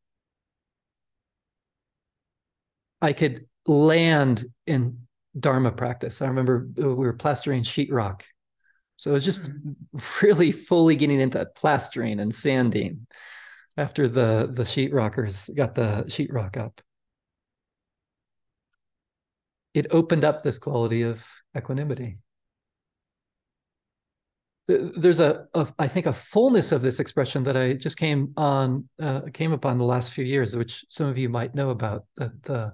I 3.00 3.12
could 3.12 3.46
land 3.66 4.44
in 4.66 4.98
Dharma 5.38 5.70
practice. 5.72 6.20
I 6.22 6.26
remember 6.26 6.68
uh, 6.82 6.88
we 6.88 7.06
were 7.06 7.12
plastering 7.12 7.62
sheetrock. 7.62 8.22
So 8.96 9.10
it 9.10 9.14
was 9.14 9.24
just 9.24 9.50
mm-hmm. 9.50 10.26
really 10.26 10.52
fully 10.52 10.96
getting 10.96 11.20
into 11.20 11.44
plastering 11.54 12.20
and 12.20 12.34
sanding 12.34 13.06
after 13.78 14.08
the, 14.08 14.50
the 14.52 14.64
sheetrockers 14.64 15.54
got 15.54 15.76
the 15.76 16.04
sheetrock 16.08 16.56
up. 16.56 16.82
It 19.72 19.86
opened 19.92 20.24
up 20.24 20.42
this 20.42 20.58
quality 20.58 21.02
of 21.02 21.24
equanimity. 21.56 22.18
There's 24.66 25.20
a, 25.20 25.46
a 25.54 25.68
I 25.78 25.86
think, 25.86 26.06
a 26.06 26.12
fullness 26.12 26.72
of 26.72 26.82
this 26.82 26.98
expression 26.98 27.44
that 27.44 27.56
I 27.56 27.74
just 27.74 27.96
came 27.96 28.32
on, 28.36 28.88
uh, 29.00 29.22
came 29.32 29.52
upon 29.52 29.78
the 29.78 29.84
last 29.84 30.12
few 30.12 30.24
years, 30.24 30.56
which 30.56 30.84
some 30.88 31.06
of 31.06 31.16
you 31.16 31.28
might 31.28 31.54
know 31.54 31.70
about. 31.70 32.04
The, 32.16 32.32
the 32.42 32.72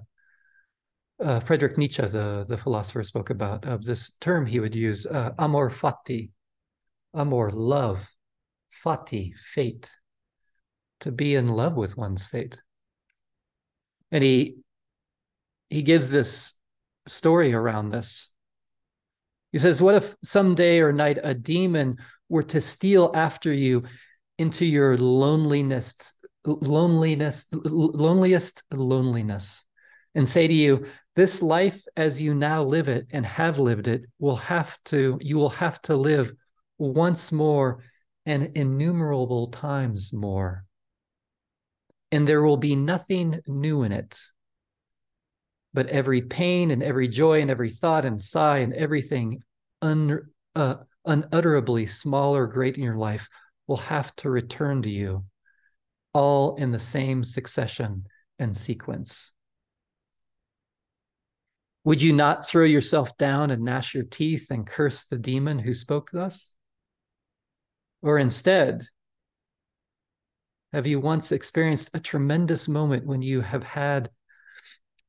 uh, 1.23 1.39
Friedrich 1.39 1.77
Nietzsche, 1.77 2.01
the, 2.01 2.45
the 2.49 2.57
philosopher, 2.57 3.03
spoke 3.03 3.29
about 3.29 3.65
of 3.65 3.85
this 3.85 4.15
term 4.19 4.47
he 4.47 4.59
would 4.59 4.75
use, 4.75 5.05
uh, 5.05 5.31
amor 5.37 5.69
fati, 5.69 6.31
amor, 7.13 7.51
love, 7.51 8.09
fati, 8.83 9.33
fate, 9.35 9.91
to 11.05 11.11
be 11.11 11.35
in 11.35 11.47
love 11.47 11.75
with 11.75 11.95
one's 11.95 12.25
fate. 12.25 12.59
And 14.11 14.23
he 14.23 14.55
he 15.69 15.83
gives 15.83 16.09
this 16.09 16.53
story 17.05 17.53
around 17.53 17.91
this. 17.91 18.31
He 19.51 19.59
says, 19.59 19.83
What 19.83 19.93
if 19.93 20.15
someday 20.23 20.79
or 20.79 20.91
night 20.91 21.19
a 21.21 21.35
demon 21.35 21.97
were 22.27 22.41
to 22.43 22.59
steal 22.59 23.11
after 23.13 23.53
you 23.53 23.83
into 24.39 24.65
your 24.65 24.97
loneliness, 24.97 26.13
loneliness, 26.43 27.45
loneliest 27.53 28.63
loneliness, 28.71 29.63
and 30.15 30.27
say 30.27 30.47
to 30.47 30.53
you, 30.53 30.87
this 31.15 31.43
life 31.43 31.83
as 31.95 32.19
you 32.19 32.33
now 32.33 32.63
live 32.63 32.89
it 32.89 33.05
and 33.11 33.27
have 33.27 33.59
lived 33.59 33.87
it 33.87 34.05
will 34.17 34.37
have 34.37 34.75
to 34.85 35.19
you 35.21 35.37
will 35.37 35.51
have 35.51 35.79
to 35.83 35.95
live 35.95 36.33
once 36.79 37.31
more 37.31 37.83
and 38.25 38.51
innumerable 38.55 39.47
times 39.47 40.11
more 40.11 40.64
and 42.15 42.25
there 42.25 42.43
will 42.43 42.55
be 42.55 42.77
nothing 42.77 43.41
new 43.45 43.83
in 43.83 43.91
it 43.91 44.19
but 45.73 45.87
every 45.87 46.21
pain 46.21 46.71
and 46.71 46.81
every 46.81 47.09
joy 47.09 47.41
and 47.41 47.51
every 47.51 47.69
thought 47.69 48.05
and 48.05 48.23
sigh 48.23 48.59
and 48.59 48.71
everything 48.73 49.41
un, 49.81 50.21
uh, 50.55 50.75
unutterably 51.05 51.85
small 51.85 52.33
or 52.33 52.47
great 52.47 52.77
in 52.77 52.83
your 52.83 52.95
life 52.95 53.27
will 53.67 53.75
have 53.75 54.15
to 54.15 54.29
return 54.29 54.81
to 54.81 54.89
you 54.89 55.25
all 56.13 56.55
in 56.55 56.71
the 56.71 56.79
same 56.79 57.21
succession 57.21 58.05
and 58.39 58.55
sequence 58.55 59.33
would 61.83 62.01
you 62.01 62.13
not 62.13 62.47
throw 62.47 62.63
yourself 62.63 63.17
down 63.17 63.51
and 63.51 63.61
gnash 63.61 63.93
your 63.93 64.05
teeth 64.05 64.51
and 64.51 64.65
curse 64.65 65.03
the 65.03 65.19
demon 65.19 65.59
who 65.59 65.75
spoke 65.75 66.09
thus? 66.11 66.51
Or 68.01 68.17
instead, 68.17 68.87
have 70.75 70.85
you 70.85 70.99
once 70.99 71.31
experienced 71.31 71.89
a 71.93 72.01
tremendous 72.01 72.67
moment 72.67 73.05
when 73.05 73.21
you 73.21 73.39
have 73.39 73.63
had 73.63 74.09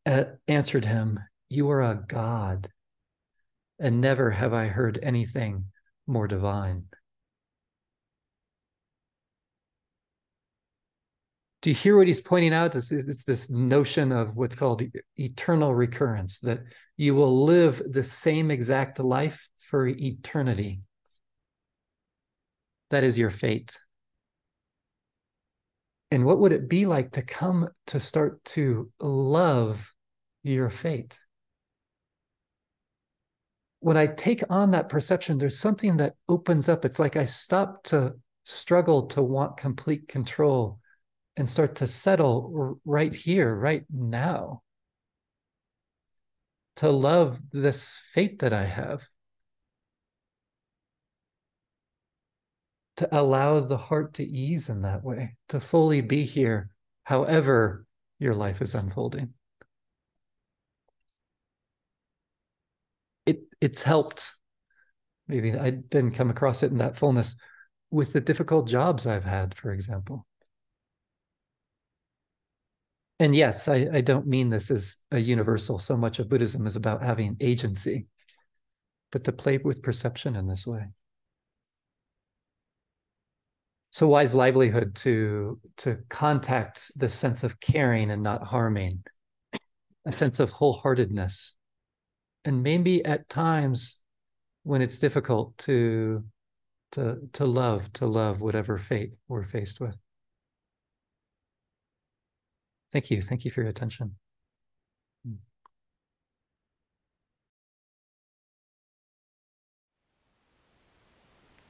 uh, 0.06 0.22
answered 0.46 0.84
him, 0.84 1.18
You 1.48 1.68
are 1.70 1.82
a 1.82 2.04
God, 2.06 2.68
and 3.80 4.00
never 4.00 4.30
have 4.30 4.54
I 4.54 4.66
heard 4.66 5.00
anything 5.02 5.64
more 6.06 6.28
divine. 6.28 6.84
Do 11.62 11.70
you 11.70 11.74
hear 11.74 11.96
what 11.96 12.06
he's 12.06 12.20
pointing 12.20 12.54
out? 12.54 12.76
It's, 12.76 12.92
it's 12.92 13.24
this 13.24 13.50
notion 13.50 14.12
of 14.12 14.36
what's 14.36 14.54
called 14.54 14.84
eternal 15.16 15.74
recurrence, 15.74 16.38
that 16.40 16.60
you 16.96 17.16
will 17.16 17.44
live 17.44 17.82
the 17.90 18.04
same 18.04 18.52
exact 18.52 19.00
life 19.00 19.48
for 19.56 19.88
eternity. 19.88 20.82
That 22.90 23.02
is 23.02 23.18
your 23.18 23.32
fate. 23.32 23.80
And 26.10 26.24
what 26.24 26.38
would 26.38 26.52
it 26.52 26.68
be 26.68 26.86
like 26.86 27.12
to 27.12 27.22
come 27.22 27.68
to 27.88 28.00
start 28.00 28.44
to 28.46 28.90
love 29.00 29.92
your 30.42 30.70
fate? 30.70 31.18
When 33.80 33.96
I 33.96 34.06
take 34.06 34.42
on 34.48 34.70
that 34.70 34.88
perception, 34.88 35.38
there's 35.38 35.58
something 35.58 35.96
that 35.98 36.14
opens 36.28 36.68
up. 36.68 36.84
It's 36.84 36.98
like 36.98 37.16
I 37.16 37.26
stop 37.26 37.82
to 37.84 38.14
struggle 38.44 39.06
to 39.08 39.22
want 39.22 39.56
complete 39.56 40.08
control 40.08 40.80
and 41.36 41.50
start 41.50 41.74
to 41.76 41.86
settle 41.86 42.80
right 42.84 43.14
here, 43.14 43.54
right 43.54 43.84
now. 43.92 44.62
To 46.76 46.90
love 46.90 47.40
this 47.52 47.98
fate 48.12 48.38
that 48.40 48.52
I 48.52 48.64
have. 48.64 49.06
To 52.96 53.08
allow 53.12 53.60
the 53.60 53.76
heart 53.76 54.14
to 54.14 54.24
ease 54.24 54.68
in 54.68 54.82
that 54.82 55.04
way, 55.04 55.36
to 55.48 55.60
fully 55.60 56.00
be 56.00 56.24
here, 56.24 56.70
however 57.04 57.86
your 58.18 58.34
life 58.34 58.62
is 58.62 58.74
unfolding. 58.74 59.34
It 63.26 63.42
it's 63.60 63.82
helped. 63.82 64.32
Maybe 65.28 65.54
I 65.54 65.70
didn't 65.70 66.12
come 66.12 66.30
across 66.30 66.62
it 66.62 66.70
in 66.70 66.78
that 66.78 66.96
fullness 66.96 67.36
with 67.90 68.12
the 68.12 68.20
difficult 68.20 68.68
jobs 68.68 69.06
I've 69.06 69.24
had, 69.24 69.54
for 69.54 69.72
example. 69.72 70.26
And 73.18 73.34
yes, 73.34 73.66
I, 73.66 73.88
I 73.92 74.00
don't 74.02 74.26
mean 74.26 74.50
this 74.50 74.70
as 74.70 74.98
a 75.10 75.18
universal. 75.18 75.78
So 75.78 75.96
much 75.96 76.18
of 76.18 76.28
Buddhism 76.28 76.66
is 76.66 76.76
about 76.76 77.02
having 77.02 77.36
agency, 77.40 78.06
but 79.10 79.24
to 79.24 79.32
play 79.32 79.58
with 79.58 79.82
perception 79.82 80.36
in 80.36 80.46
this 80.46 80.66
way 80.66 80.88
so 83.96 84.06
wise 84.06 84.34
livelihood 84.34 84.94
to 84.94 85.58
to 85.78 85.96
contact 86.10 86.90
the 86.96 87.08
sense 87.08 87.42
of 87.42 87.58
caring 87.60 88.10
and 88.10 88.22
not 88.22 88.44
harming 88.44 89.02
a 90.04 90.12
sense 90.12 90.38
of 90.38 90.50
wholeheartedness. 90.50 91.54
And 92.44 92.62
maybe 92.62 93.02
at 93.06 93.26
times 93.30 94.02
when 94.64 94.82
it's 94.82 94.98
difficult 94.98 95.56
to 95.60 96.22
to 96.92 97.26
to 97.32 97.46
love 97.46 97.90
to 97.94 98.04
love 98.04 98.42
whatever 98.42 98.76
fate 98.76 99.12
we're 99.28 99.46
faced 99.46 99.80
with. 99.80 99.96
Thank 102.92 103.10
you. 103.10 103.22
Thank 103.22 103.46
you 103.46 103.50
for 103.50 103.62
your 103.62 103.70
attention. 103.70 104.16
Hmm. 105.24 105.36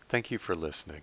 Thank 0.09 0.33
you 0.33 0.39
for 0.39 0.57
listening. 0.57 1.03